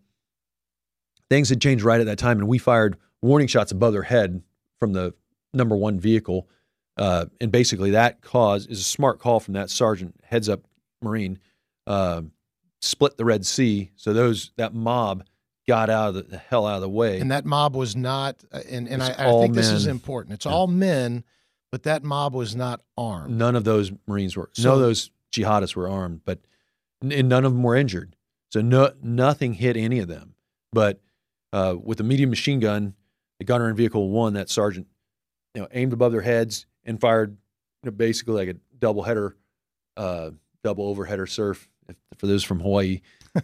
Things 1.29 1.49
had 1.49 1.59
changed 1.61 1.83
right 1.83 1.99
at 1.99 2.05
that 2.05 2.19
time, 2.19 2.37
and 2.37 2.47
we 2.47 2.59
fired 2.59 2.97
warning 3.21 3.47
shots 3.47 3.71
above 3.71 3.93
their 3.93 4.03
head 4.03 4.43
from 4.79 4.93
the 4.93 5.15
number 5.53 5.75
one 5.75 5.99
vehicle. 5.99 6.47
Uh, 6.95 7.25
and 7.41 7.51
basically, 7.51 7.91
that 7.91 8.21
cause 8.21 8.67
is 8.67 8.79
a 8.79 8.83
smart 8.83 9.17
call 9.17 9.39
from 9.39 9.55
that 9.55 9.71
sergeant, 9.71 10.13
heads 10.23 10.47
up 10.47 10.61
Marine, 11.01 11.39
uh, 11.87 12.21
split 12.83 13.17
the 13.17 13.25
Red 13.25 13.45
Sea. 13.45 13.91
So 13.95 14.13
those 14.13 14.51
that 14.57 14.73
mob 14.73 15.23
got 15.67 15.89
out 15.89 16.09
of 16.09 16.15
the, 16.15 16.23
the 16.23 16.37
hell 16.37 16.67
out 16.67 16.75
of 16.75 16.81
the 16.81 16.89
way. 16.89 17.19
And 17.19 17.31
that 17.31 17.45
mob 17.45 17.75
was 17.75 17.95
not, 17.95 18.43
uh, 18.51 18.59
and, 18.69 18.87
and 18.89 19.01
I, 19.01 19.11
I 19.17 19.31
think 19.41 19.55
this 19.55 19.69
is 19.71 19.87
important. 19.87 20.33
It's 20.33 20.45
Yeah. 20.45 20.51
all 20.51 20.67
men, 20.67 21.23
but 21.71 21.83
that 21.83 22.03
mob 22.03 22.33
was 22.35 22.55
not 22.55 22.81
armed. 22.97 23.37
None 23.37 23.55
of 23.55 23.63
those 23.63 23.91
Marines 24.07 24.35
were. 24.35 24.49
So- 24.53 24.63
none 24.69 24.73
of 24.75 24.81
those 24.81 25.09
jihadists 25.31 25.75
were 25.75 25.87
armed, 25.87 26.21
but 26.25 26.39
and 27.01 27.27
none 27.27 27.43
of 27.45 27.53
them 27.53 27.63
were 27.63 27.75
injured. 27.75 28.15
So 28.51 28.61
no, 28.61 28.91
nothing 29.01 29.53
hit 29.53 29.75
any 29.77 29.99
of 29.99 30.07
them. 30.07 30.35
But 30.71 31.01
uh, 31.51 31.75
with 31.81 31.97
the 31.97 32.03
medium 32.03 32.29
machine 32.29 32.59
gun, 32.59 32.93
the 33.39 33.45
gunner 33.45 33.69
in 33.69 33.75
vehicle 33.75 34.09
one, 34.09 34.33
that 34.33 34.49
sergeant, 34.49 34.87
you 35.55 35.61
know, 35.61 35.67
aimed 35.71 35.93
above 35.93 36.11
their 36.11 36.21
heads 36.21 36.65
and 36.83 36.99
fired, 36.99 37.31
you 37.83 37.89
know, 37.89 37.95
basically 37.95 38.33
like 38.33 38.55
a 38.55 38.59
double 38.79 39.03
header, 39.03 39.35
uh, 39.97 40.31
double 40.63 40.93
overheader 40.95 41.27
surf 41.29 41.67
if, 41.89 41.95
for 42.17 42.27
those 42.27 42.43
from 42.43 42.59
Hawaii. 42.59 43.01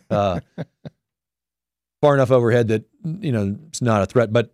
Uh, 0.10 0.40
far 2.02 2.14
enough 2.14 2.32
overhead 2.32 2.70
that 2.70 2.84
you 3.04 3.32
know 3.32 3.58
it's 3.68 3.82
not 3.82 4.02
a 4.02 4.06
threat, 4.06 4.32
but 4.32 4.54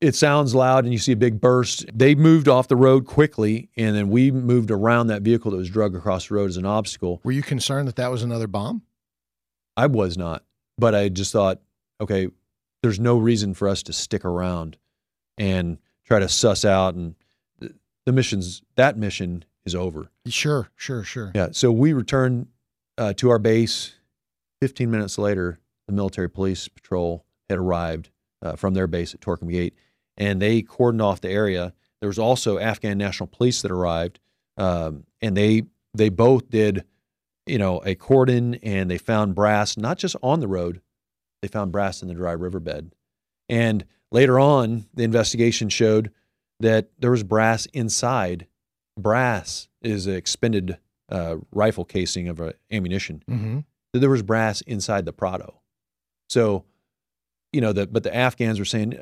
it 0.00 0.14
sounds 0.14 0.54
loud 0.54 0.84
and 0.84 0.92
you 0.92 0.98
see 0.98 1.12
a 1.12 1.16
big 1.16 1.40
burst. 1.40 1.86
They 1.96 2.14
moved 2.14 2.48
off 2.48 2.68
the 2.68 2.76
road 2.76 3.06
quickly, 3.06 3.70
and 3.76 3.96
then 3.96 4.08
we 4.08 4.30
moved 4.30 4.70
around 4.70 5.06
that 5.06 5.22
vehicle 5.22 5.50
that 5.52 5.56
was 5.56 5.70
drug 5.70 5.96
across 5.96 6.28
the 6.28 6.34
road 6.34 6.50
as 6.50 6.56
an 6.56 6.66
obstacle. 6.66 7.20
Were 7.24 7.32
you 7.32 7.42
concerned 7.42 7.88
that 7.88 7.96
that 7.96 8.10
was 8.10 8.22
another 8.22 8.46
bomb? 8.46 8.82
I 9.76 9.86
was 9.86 10.16
not, 10.16 10.44
but 10.78 10.94
I 10.94 11.08
just 11.08 11.32
thought, 11.32 11.60
okay, 12.00 12.28
there's 12.82 13.00
no 13.00 13.16
reason 13.16 13.54
for 13.54 13.66
us 13.66 13.82
to 13.84 13.92
stick 13.92 14.24
around 14.24 14.76
and 15.38 15.78
try 16.04 16.18
to 16.18 16.28
suss 16.28 16.64
out. 16.64 16.94
And 16.94 17.14
the 18.04 18.12
mission's 18.12 18.62
that 18.76 18.98
mission 18.98 19.44
is 19.64 19.74
over. 19.74 20.10
Sure, 20.26 20.68
sure, 20.76 21.02
sure. 21.02 21.32
Yeah. 21.34 21.48
So 21.52 21.72
we 21.72 21.92
returned 21.92 22.48
uh, 22.98 23.12
to 23.14 23.30
our 23.30 23.38
base. 23.38 23.94
15 24.60 24.90
minutes 24.90 25.18
later, 25.18 25.58
the 25.86 25.92
military 25.92 26.30
police 26.30 26.68
patrol 26.68 27.24
had 27.48 27.58
arrived 27.58 28.10
uh, 28.42 28.56
from 28.56 28.74
their 28.74 28.86
base 28.86 29.14
at 29.14 29.20
Torkham 29.20 29.50
Gate, 29.50 29.74
and 30.16 30.40
they 30.40 30.62
cordoned 30.62 31.02
off 31.02 31.20
the 31.20 31.30
area. 31.30 31.74
There 32.00 32.08
was 32.08 32.18
also 32.18 32.58
Afghan 32.58 32.98
National 32.98 33.26
Police 33.26 33.62
that 33.62 33.70
arrived, 33.70 34.20
um, 34.56 35.04
and 35.20 35.36
they 35.36 35.64
they 35.94 36.08
both 36.08 36.48
did, 36.48 36.84
you 37.46 37.58
know, 37.58 37.80
a 37.84 37.94
cordon, 37.94 38.54
and 38.56 38.90
they 38.90 38.98
found 38.98 39.34
brass 39.34 39.76
not 39.76 39.98
just 39.98 40.16
on 40.22 40.40
the 40.40 40.48
road, 40.48 40.80
they 41.42 41.48
found 41.48 41.72
brass 41.72 42.02
in 42.02 42.08
the 42.08 42.14
dry 42.14 42.32
riverbed, 42.32 42.94
and 43.48 43.84
later 44.10 44.38
on, 44.38 44.86
the 44.94 45.04
investigation 45.04 45.68
showed 45.68 46.10
that 46.60 46.90
there 46.98 47.10
was 47.10 47.22
brass 47.22 47.66
inside. 47.66 48.46
Brass 48.98 49.68
is 49.82 50.06
expended 50.06 50.78
uh, 51.10 51.36
rifle 51.52 51.84
casing 51.84 52.28
of 52.28 52.40
uh, 52.40 52.52
ammunition. 52.70 53.22
Mm-hmm. 53.28 53.58
That 53.92 54.00
there 54.00 54.10
was 54.10 54.22
brass 54.22 54.60
inside 54.62 55.04
the 55.04 55.12
Prado. 55.12 55.60
So, 56.28 56.64
you 57.52 57.60
know, 57.60 57.72
the, 57.72 57.86
but 57.86 58.02
the 58.02 58.14
Afghans 58.14 58.58
were 58.58 58.64
saying, 58.64 58.98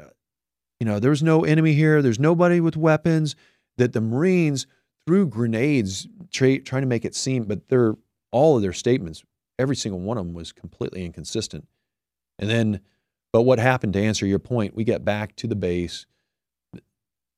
you 0.81 0.87
know, 0.87 0.99
there's 0.99 1.23
no 1.23 1.45
enemy 1.45 1.73
here. 1.73 2.03
There's 2.03 2.19
nobody 2.19 2.61
with 2.61 2.77
weapons. 2.77 3.37
That 3.79 3.95
the 3.95 4.03
Marines 4.03 4.67
threw 5.07 5.27
grenades, 5.27 6.07
tra- 6.31 6.61
trying 6.61 6.83
to 6.83 6.89
make 6.89 7.05
it 7.05 7.15
seem, 7.15 7.45
but 7.45 7.69
they're 7.69 7.97
all 8.33 8.57
of 8.57 8.63
their 8.63 8.73
statements, 8.73 9.23
every 9.59 9.77
single 9.77 10.01
one 10.01 10.19
of 10.19 10.27
them 10.27 10.35
was 10.35 10.53
completely 10.53 11.05
inconsistent. 11.05 11.69
And 12.39 12.51
then, 12.51 12.81
but 13.33 13.43
what 13.43 13.59
happened 13.59 13.93
to 13.93 14.03
answer 14.03 14.27
your 14.27 14.39
point? 14.39 14.75
We 14.75 14.85
get 14.85 15.05
back 15.05 15.37
to 15.37 15.47
the 15.47 15.55
base. 15.55 16.07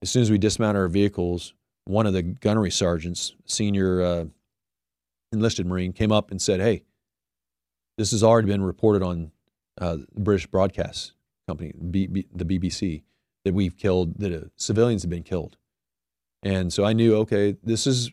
As 0.02 0.10
soon 0.10 0.22
as 0.22 0.30
we 0.30 0.38
dismount 0.38 0.76
our 0.76 0.88
vehicles, 0.88 1.54
one 1.84 2.06
of 2.06 2.12
the 2.12 2.22
gunnery 2.22 2.70
sergeants, 2.70 3.34
senior 3.44 4.02
uh, 4.02 4.24
enlisted 5.34 5.66
Marine, 5.66 5.92
came 5.92 6.12
up 6.12 6.30
and 6.30 6.40
said, 6.40 6.60
"Hey, 6.60 6.84
this 7.98 8.10
has 8.12 8.22
already 8.22 8.48
been 8.48 8.62
reported 8.62 9.02
on 9.02 9.32
uh, 9.80 9.96
the 10.12 10.20
British 10.20 10.46
Broadcast 10.46 11.12
Company, 11.46 11.72
B- 11.90 12.06
B- 12.06 12.26
the 12.34 12.44
BBC, 12.44 13.02
that 13.44 13.54
we've 13.54 13.76
killed, 13.76 14.18
that 14.18 14.32
uh, 14.32 14.46
civilians 14.56 15.02
have 15.02 15.10
been 15.10 15.22
killed." 15.22 15.56
And 16.42 16.72
so 16.72 16.84
I 16.84 16.92
knew, 16.92 17.16
okay, 17.16 17.56
this 17.62 17.86
is 17.86 18.10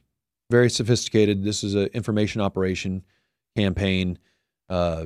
very 0.49 0.69
sophisticated. 0.69 1.43
This 1.43 1.63
is 1.63 1.75
an 1.75 1.87
information 1.87 2.41
operation 2.41 3.03
campaign, 3.55 4.17
uh, 4.69 5.05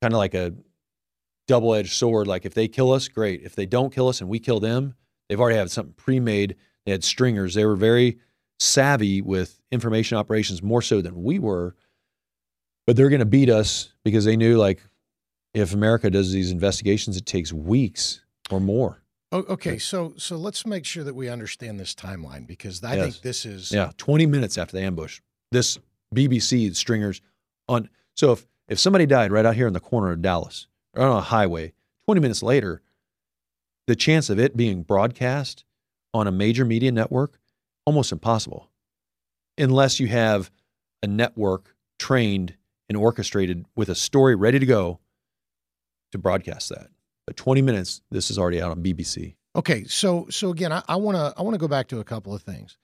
kind 0.00 0.14
of 0.14 0.18
like 0.18 0.34
a 0.34 0.54
double-edged 1.48 1.92
sword. 1.92 2.26
Like 2.26 2.44
if 2.44 2.54
they 2.54 2.68
kill 2.68 2.92
us, 2.92 3.08
great. 3.08 3.42
If 3.42 3.54
they 3.54 3.66
don't 3.66 3.92
kill 3.92 4.08
us 4.08 4.20
and 4.20 4.30
we 4.30 4.38
kill 4.38 4.60
them, 4.60 4.94
they've 5.28 5.40
already 5.40 5.56
had 5.56 5.70
something 5.70 5.94
pre-made. 5.94 6.56
They 6.84 6.92
had 6.92 7.04
stringers. 7.04 7.54
They 7.54 7.64
were 7.64 7.76
very 7.76 8.18
savvy 8.58 9.20
with 9.22 9.60
information 9.70 10.16
operations, 10.18 10.62
more 10.62 10.82
so 10.82 11.00
than 11.00 11.22
we 11.22 11.38
were. 11.38 11.74
But 12.86 12.96
they're 12.96 13.08
going 13.08 13.20
to 13.20 13.24
beat 13.26 13.50
us 13.50 13.92
because 14.04 14.24
they 14.24 14.36
knew, 14.36 14.56
like, 14.56 14.80
if 15.54 15.74
America 15.74 16.08
does 16.10 16.32
these 16.32 16.50
investigations, 16.52 17.16
it 17.16 17.26
takes 17.26 17.52
weeks 17.52 18.24
or 18.50 18.60
more. 18.60 19.02
Oh, 19.32 19.38
okay, 19.48 19.76
so 19.78 20.14
so 20.16 20.36
let's 20.36 20.64
make 20.64 20.84
sure 20.84 21.02
that 21.02 21.14
we 21.14 21.28
understand 21.28 21.80
this 21.80 21.94
timeline 21.94 22.46
because 22.46 22.82
I 22.84 22.94
Yes. 22.94 23.02
think 23.04 23.22
this 23.22 23.44
is 23.44 23.72
Yeah, 23.72 23.90
20 23.96 24.24
minutes 24.26 24.56
after 24.56 24.76
the 24.76 24.82
ambush, 24.84 25.20
this 25.50 25.78
BBC 26.14 26.74
stringers 26.76 27.20
on. 27.68 27.88
So 28.14 28.32
if 28.32 28.46
if 28.68 28.78
somebody 28.78 29.04
died 29.04 29.32
right 29.32 29.44
out 29.44 29.56
here 29.56 29.66
in 29.66 29.72
the 29.72 29.80
corner 29.80 30.12
of 30.12 30.22
Dallas 30.22 30.68
or 30.94 31.02
on 31.06 31.16
a 31.18 31.20
highway, 31.20 31.72
20 32.06 32.20
minutes 32.20 32.42
later, 32.42 32.82
the 33.88 33.96
chance 33.96 34.30
of 34.30 34.38
it 34.38 34.56
being 34.56 34.82
broadcast 34.82 35.64
on 36.14 36.28
a 36.28 36.32
major 36.32 36.64
media 36.64 36.92
network 36.92 37.40
almost 37.86 38.12
impossible, 38.12 38.68
unless 39.56 39.98
you 39.98 40.08
have 40.08 40.50
a 41.02 41.06
network 41.06 41.74
trained 41.98 42.54
and 42.88 42.98
orchestrated 42.98 43.64
with 43.74 43.88
a 43.88 43.94
story 43.94 44.34
ready 44.34 44.58
to 44.58 44.66
go 44.66 45.00
to 46.12 46.18
broadcast 46.18 46.68
that. 46.68 46.88
But 47.26 47.36
20 47.36 47.62
minutes, 47.62 48.02
this 48.10 48.30
is 48.30 48.38
already 48.38 48.60
out 48.60 48.70
on 48.70 48.82
BBC. 48.82 49.36
Okay, 49.56 49.84
so 49.84 50.26
so 50.28 50.50
again, 50.50 50.70
I 50.70 50.96
want 50.96 51.16
to 51.16 51.32
I 51.36 51.42
want 51.42 51.54
to 51.54 51.58
go 51.58 51.66
back 51.66 51.88
to 51.88 51.98
a 51.98 52.04
couple 52.04 52.34
of 52.34 52.42
things. 52.42 52.76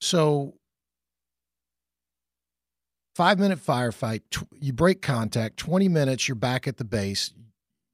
So 0.00 0.54
five 3.14 3.38
minute 3.38 3.64
firefight. 3.64 4.22
Tw- 4.30 4.48
you 4.60 4.72
break 4.72 5.00
contact. 5.00 5.58
Twenty 5.58 5.88
minutes. 5.88 6.26
You're 6.26 6.34
back 6.34 6.66
at 6.66 6.76
the 6.76 6.84
base. 6.84 7.32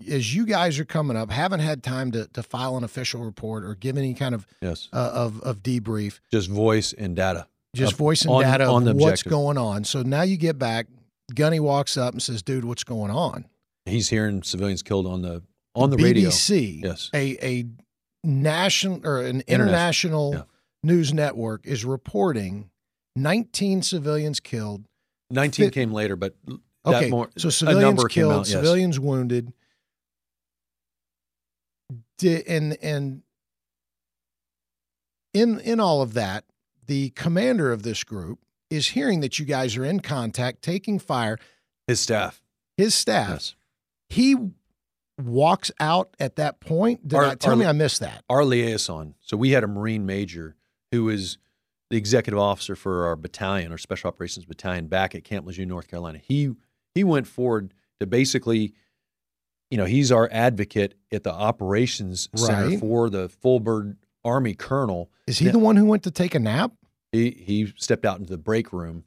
As 0.07 0.33
you 0.35 0.47
guys 0.47 0.79
are 0.79 0.85
coming 0.85 1.17
up, 1.17 1.31
haven't 1.31 1.59
had 1.61 1.83
time 1.83 2.13
to, 2.13 2.27
to 2.29 2.43
file 2.43 2.77
an 2.77 2.85
official 2.85 3.23
report 3.25 3.65
or 3.65 3.75
give 3.75 3.97
any 3.99 4.15
kind 4.15 4.35
of 4.35 4.47
Yes. 4.63 4.89
uh, 4.93 5.11
of 5.13 5.41
of 5.43 5.63
debrief. 5.63 6.21
Just 6.31 6.49
voice 6.49 6.93
and 6.93 7.17
data. 7.17 7.49
Just 7.75 7.93
Of- 7.95 7.99
voice 7.99 8.23
and 8.23 8.31
on- 8.33 8.43
data 8.43 8.65
on 8.67 8.97
what's 8.97 9.25
going 9.25 9.59
on. 9.59 9.83
So 9.85 10.03
now 10.03 10.23
you 10.23 10.37
get 10.37 10.57
back. 10.59 10.87
Gunny 11.35 11.59
walks 11.61 11.97
up 11.97 12.15
and 12.15 12.23
says, 12.23 12.43
"Dude, 12.43 12.65
what's 12.65 12.85
going 12.85 13.11
on?" 13.11 13.47
He's 13.87 14.09
hearing 14.09 14.43
civilians 14.45 14.83
killed 14.83 15.07
on 15.07 15.23
the 15.23 15.43
on 15.75 15.91
the 15.91 15.97
radio. 15.97 16.29
BBC, 16.31 16.81
Yes. 16.85 17.11
a 17.13 17.37
a 17.45 17.67
national 18.25 19.05
or 19.05 19.21
an 19.23 19.43
International, 19.49 20.29
international 20.29 20.33
yeah. 20.35 20.43
news 20.85 21.13
network 21.13 21.67
is 21.67 21.85
reporting 21.85 22.71
19 23.17 23.83
civilians 23.83 24.39
killed. 24.39 24.85
19 25.31 25.67
Fit- 25.67 25.75
came 25.75 25.93
later, 25.93 26.15
but 26.17 26.37
that 26.47 26.59
Okay, 26.95 27.11
more 27.11 27.31
so 27.37 27.51
civilians 27.51 28.03
killed, 28.09 28.33
out, 28.33 28.39
yes. 28.39 28.51
civilians 28.51 28.99
wounded. 29.01 29.53
And 32.23 32.77
and 32.83 33.23
in 35.33 35.61
in 35.61 35.81
all 35.81 36.03
of 36.03 36.15
that, 36.15 36.45
the 36.87 37.11
commander 37.11 37.73
of 37.73 37.83
this 37.83 38.05
group 38.05 38.41
is 38.71 38.89
hearing 38.89 39.21
that 39.21 39.39
you 39.39 39.45
guys 39.45 39.77
are 39.77 39.85
in 39.85 40.01
contact, 40.01 40.63
taking 40.63 40.99
fire. 40.99 41.39
his 41.87 42.01
staff. 42.01 42.43
His 42.77 42.95
staff, 42.95 43.31
Yes. 43.31 43.55
he 44.11 44.37
walks 45.21 45.71
out 45.81 46.15
at 46.21 46.37
that 46.37 46.61
point. 46.61 47.09
Did 47.09 47.17
Our- 47.17 47.25
I, 47.25 47.35
tell 47.35 47.53
our- 47.53 47.57
me 47.57 47.65
I 47.67 47.73
missed 47.73 48.01
that. 48.01 48.25
Our 48.29 48.45
liaison. 48.45 49.15
So 49.21 49.37
we 49.37 49.51
had 49.51 49.65
a 49.65 49.67
Marine 49.67 50.05
major 50.07 50.55
who 50.93 51.05
was 51.05 51.39
the 51.91 51.97
executive 51.97 52.39
officer 52.39 52.77
for 52.77 53.07
our 53.07 53.17
battalion, 53.17 53.73
our 53.73 53.79
special 53.79 54.09
operations 54.09 54.45
battalion 54.45 54.87
back 54.87 55.15
at 55.15 55.25
Camp 55.25 55.47
Lejeune, 55.47 55.69
North 55.69 55.89
Carolina. 55.89 56.19
He 56.23 56.51
he 56.95 57.03
went 57.05 57.27
forward 57.27 57.73
to 58.01 58.07
basically, 58.07 58.75
you 59.71 59.77
know, 59.79 59.85
he's 59.85 60.11
our 60.13 60.29
advocate 60.33 60.95
at 61.13 61.25
the 61.25 61.33
operations 61.33 62.29
center 62.35 62.69
Right. 62.69 62.81
for 62.81 63.11
the 63.11 63.29
full-bird 63.29 63.97
Army 64.25 64.55
Colonel. 64.55 65.11
Is 65.27 65.39
he 65.39 65.49
the 65.49 65.59
one 65.59 65.77
who 65.77 65.85
went 65.85 66.03
to 66.05 66.11
take 66.11 66.35
a 66.35 66.39
nap? 66.39 66.73
He 67.13 67.31
he 67.31 67.73
stepped 67.77 68.05
out 68.05 68.19
into 68.19 68.31
the 68.31 68.39
break 68.39 68.73
room 68.73 69.05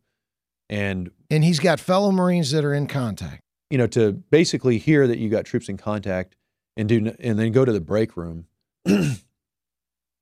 and 0.69 1.11
And 1.29 1.43
he's 1.43 1.59
got 1.59 1.79
fellow 1.79 2.11
Marines 2.11 2.51
that 2.51 2.63
are 2.65 2.73
in 2.73 2.87
contact. 2.87 3.41
you 3.69 3.77
know, 3.77 3.87
to 3.87 4.11
basically 4.13 4.77
hear 4.79 5.07
that 5.07 5.17
you 5.19 5.29
got 5.29 5.45
troops 5.45 5.69
in 5.69 5.77
contact 5.77 6.35
and 6.77 6.89
do 6.89 7.13
and 7.19 7.37
then 7.39 7.51
go 7.51 7.63
to 7.65 7.71
the 7.71 7.81
break 7.81 8.17
room. 8.17 8.45
you 8.85 9.13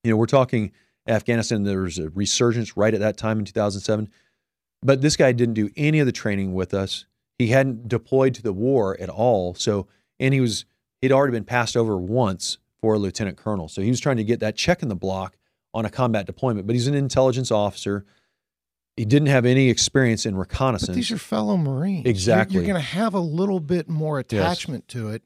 know, 0.06 0.15
we're 0.17 0.25
talking 0.25 0.71
Afghanistan. 1.08 1.63
There 1.63 1.82
was 1.82 1.97
a 1.99 2.10
resurgence 2.10 2.75
right 2.78 2.93
at 2.93 2.99
that 2.99 3.17
time 3.17 3.39
in 3.39 3.45
2007, 3.45 4.10
but 4.82 5.02
this 5.02 5.15
guy 5.15 5.32
didn't 5.32 5.54
do 5.56 5.69
any 5.75 5.99
of 5.99 6.06
the 6.06 6.12
training 6.12 6.54
with 6.54 6.73
us. 6.73 7.06
He 7.38 7.47
hadn't 7.47 7.88
deployed 7.88 8.34
to 8.36 8.41
the 8.41 8.54
war 8.54 8.97
at 8.99 9.10
all. 9.10 9.54
So, 9.56 9.88
and 10.19 10.34
he 10.34 10.41
was 10.41 10.65
he'd 11.01 11.12
already 11.12 11.32
been 11.32 11.45
passed 11.45 11.77
over 11.77 11.97
once 11.97 12.58
for 12.82 12.93
a 12.95 12.99
lieutenant 12.99 13.38
colonel. 13.38 13.67
So 13.67 13.82
he 13.82 13.89
was 13.89 13.99
trying 13.99 14.17
to 14.17 14.23
get 14.23 14.39
that 14.41 14.55
check 14.55 14.82
in 14.84 14.89
the 14.89 14.95
block 14.95 15.38
on 15.73 15.86
a 15.86 15.89
combat 15.89 16.25
deployment. 16.25 16.65
But 16.67 16.75
he's 16.75 16.88
an 16.88 16.93
intelligence 16.95 17.51
officer. 17.51 18.05
He 18.97 19.05
didn't 19.05 19.27
have 19.29 19.45
any 19.45 19.69
experience 19.69 20.25
in 20.25 20.36
reconnaissance. 20.36 20.89
But 20.89 20.95
these 20.95 21.12
are 21.12 21.17
fellow 21.17 21.55
Marines. 21.58 21.99
You're- 22.03 22.10
Exactly. 22.10 22.55
You're, 22.55 22.63
going 22.63 22.75
to 22.75 22.82
have 22.82 23.13
a 23.13 23.19
little 23.19 23.60
bit 23.62 23.88
more 23.88 24.17
Yes. 24.19 24.25
attachment 24.32 24.88
to 24.89 25.10
it. 25.10 25.23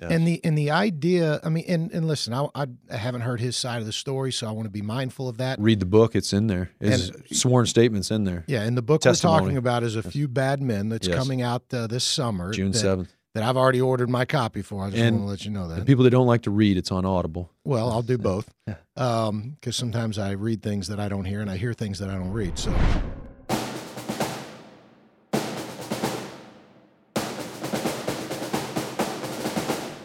Yes. 0.00 0.10
And 0.10 0.26
the 0.26 0.40
and 0.44 0.58
the 0.58 0.70
idea, 0.72 1.38
I 1.44 1.48
mean, 1.48 1.64
and, 1.68 1.92
and 1.92 2.08
listen, 2.08 2.32
I, 2.34 2.48
I 2.56 2.96
haven't 2.96 3.20
heard 3.20 3.40
his 3.40 3.56
side 3.56 3.78
of 3.78 3.86
the 3.86 3.92
story, 3.92 4.32
so 4.32 4.48
I 4.48 4.50
want 4.50 4.64
to 4.66 4.70
be 4.70 4.82
mindful 4.82 5.28
of 5.28 5.36
that. 5.36 5.60
read 5.60 5.78
the 5.78 5.86
book 5.86 6.16
it's 6.16 6.32
in 6.32 6.48
there 6.48 6.70
his 6.80 7.10
And- 7.10 7.36
sworn 7.36 7.66
statements 7.66 8.10
in 8.10 8.24
there 8.24 8.42
Yeah, 8.48 8.62
and 8.62 8.76
the 8.76 8.82
book 8.82 9.02
Testimony. 9.02 9.34
we're 9.34 9.40
talking 9.40 9.56
about 9.58 9.82
is 9.84 9.94
a 9.94 10.02
few 10.02 10.26
bad 10.26 10.60
men 10.60 10.88
that's 10.88 11.06
Yes. 11.06 11.16
coming 11.16 11.42
out 11.42 11.62
uh, 11.72 11.86
this 11.86 12.02
summer. 12.02 12.50
june 12.52 12.72
7th 12.72 13.08
that 13.34 13.42
I've 13.42 13.56
already 13.56 13.80
ordered 13.80 14.10
my 14.10 14.24
copy 14.24 14.62
for. 14.62 14.84
I 14.84 14.90
just 14.90 15.02
And 15.02 15.16
want 15.16 15.26
to 15.26 15.30
let 15.30 15.44
you 15.44 15.50
know 15.50 15.68
the 15.68 15.76
that. 15.76 15.86
people 15.86 16.04
that 16.04 16.10
don't 16.10 16.26
like 16.26 16.42
to 16.42 16.50
read 16.50 16.76
it's 16.76 16.92
on 16.92 17.04
audible 17.04 17.50
well, 17.64 17.90
I'll 17.90 18.02
do 18.02 18.18
both. 18.18 18.52
Yeah. 18.66 18.74
Um, 18.96 19.56
because 19.60 19.76
sometimes 19.76 20.18
I 20.18 20.32
read 20.32 20.62
things 20.62 20.88
that 20.88 20.98
I 20.98 21.08
don't 21.08 21.24
hear, 21.24 21.40
and 21.40 21.50
I 21.50 21.56
hear 21.56 21.72
things 21.72 21.98
that 22.00 22.10
I 22.10 22.14
don't 22.14 22.32
read. 22.32 22.58
So. 22.58 22.72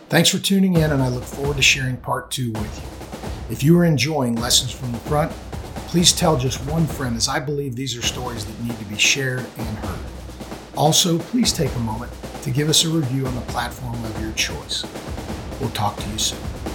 Thanks 0.09 0.29
for 0.29 0.37
tuning 0.39 0.75
in, 0.75 0.91
and 0.91 1.01
I 1.01 1.09
look 1.09 1.23
forward 1.23 1.57
to 1.57 1.61
sharing 1.61 1.97
part 1.97 2.31
two 2.31 2.51
with 2.53 2.81
you. 2.81 3.53
If 3.53 3.61
you 3.63 3.77
are 3.77 3.85
enjoying 3.85 4.35
Lessons 4.35 4.71
from 4.71 4.91
the 4.93 4.99
Front, 4.99 5.31
please 5.87 6.13
tell 6.13 6.37
just 6.37 6.59
one 6.69 6.85
friend, 6.87 7.17
as 7.17 7.27
I 7.27 7.39
believe 7.39 7.75
these 7.75 7.97
are 7.97 8.01
stories 8.01 8.45
that 8.45 8.59
need 8.63 8.77
to 8.79 8.85
be 8.85 8.97
shared 8.97 9.45
and 9.57 9.77
heard. 9.79 9.99
Also, 10.77 11.19
please 11.19 11.51
take 11.51 11.73
a 11.75 11.79
moment 11.79 12.11
to 12.47 12.53
give 12.53 12.69
us 12.69 12.85
a 12.85 12.89
review 12.89 13.27
on 13.27 13.35
the 13.35 13.41
platform 13.41 14.01
of 14.05 14.21
your 14.21 14.31
choice. 14.31 14.85
We'll 15.59 15.69
talk 15.71 15.97
to 15.97 16.09
you 16.09 16.17
soon. 16.17 16.66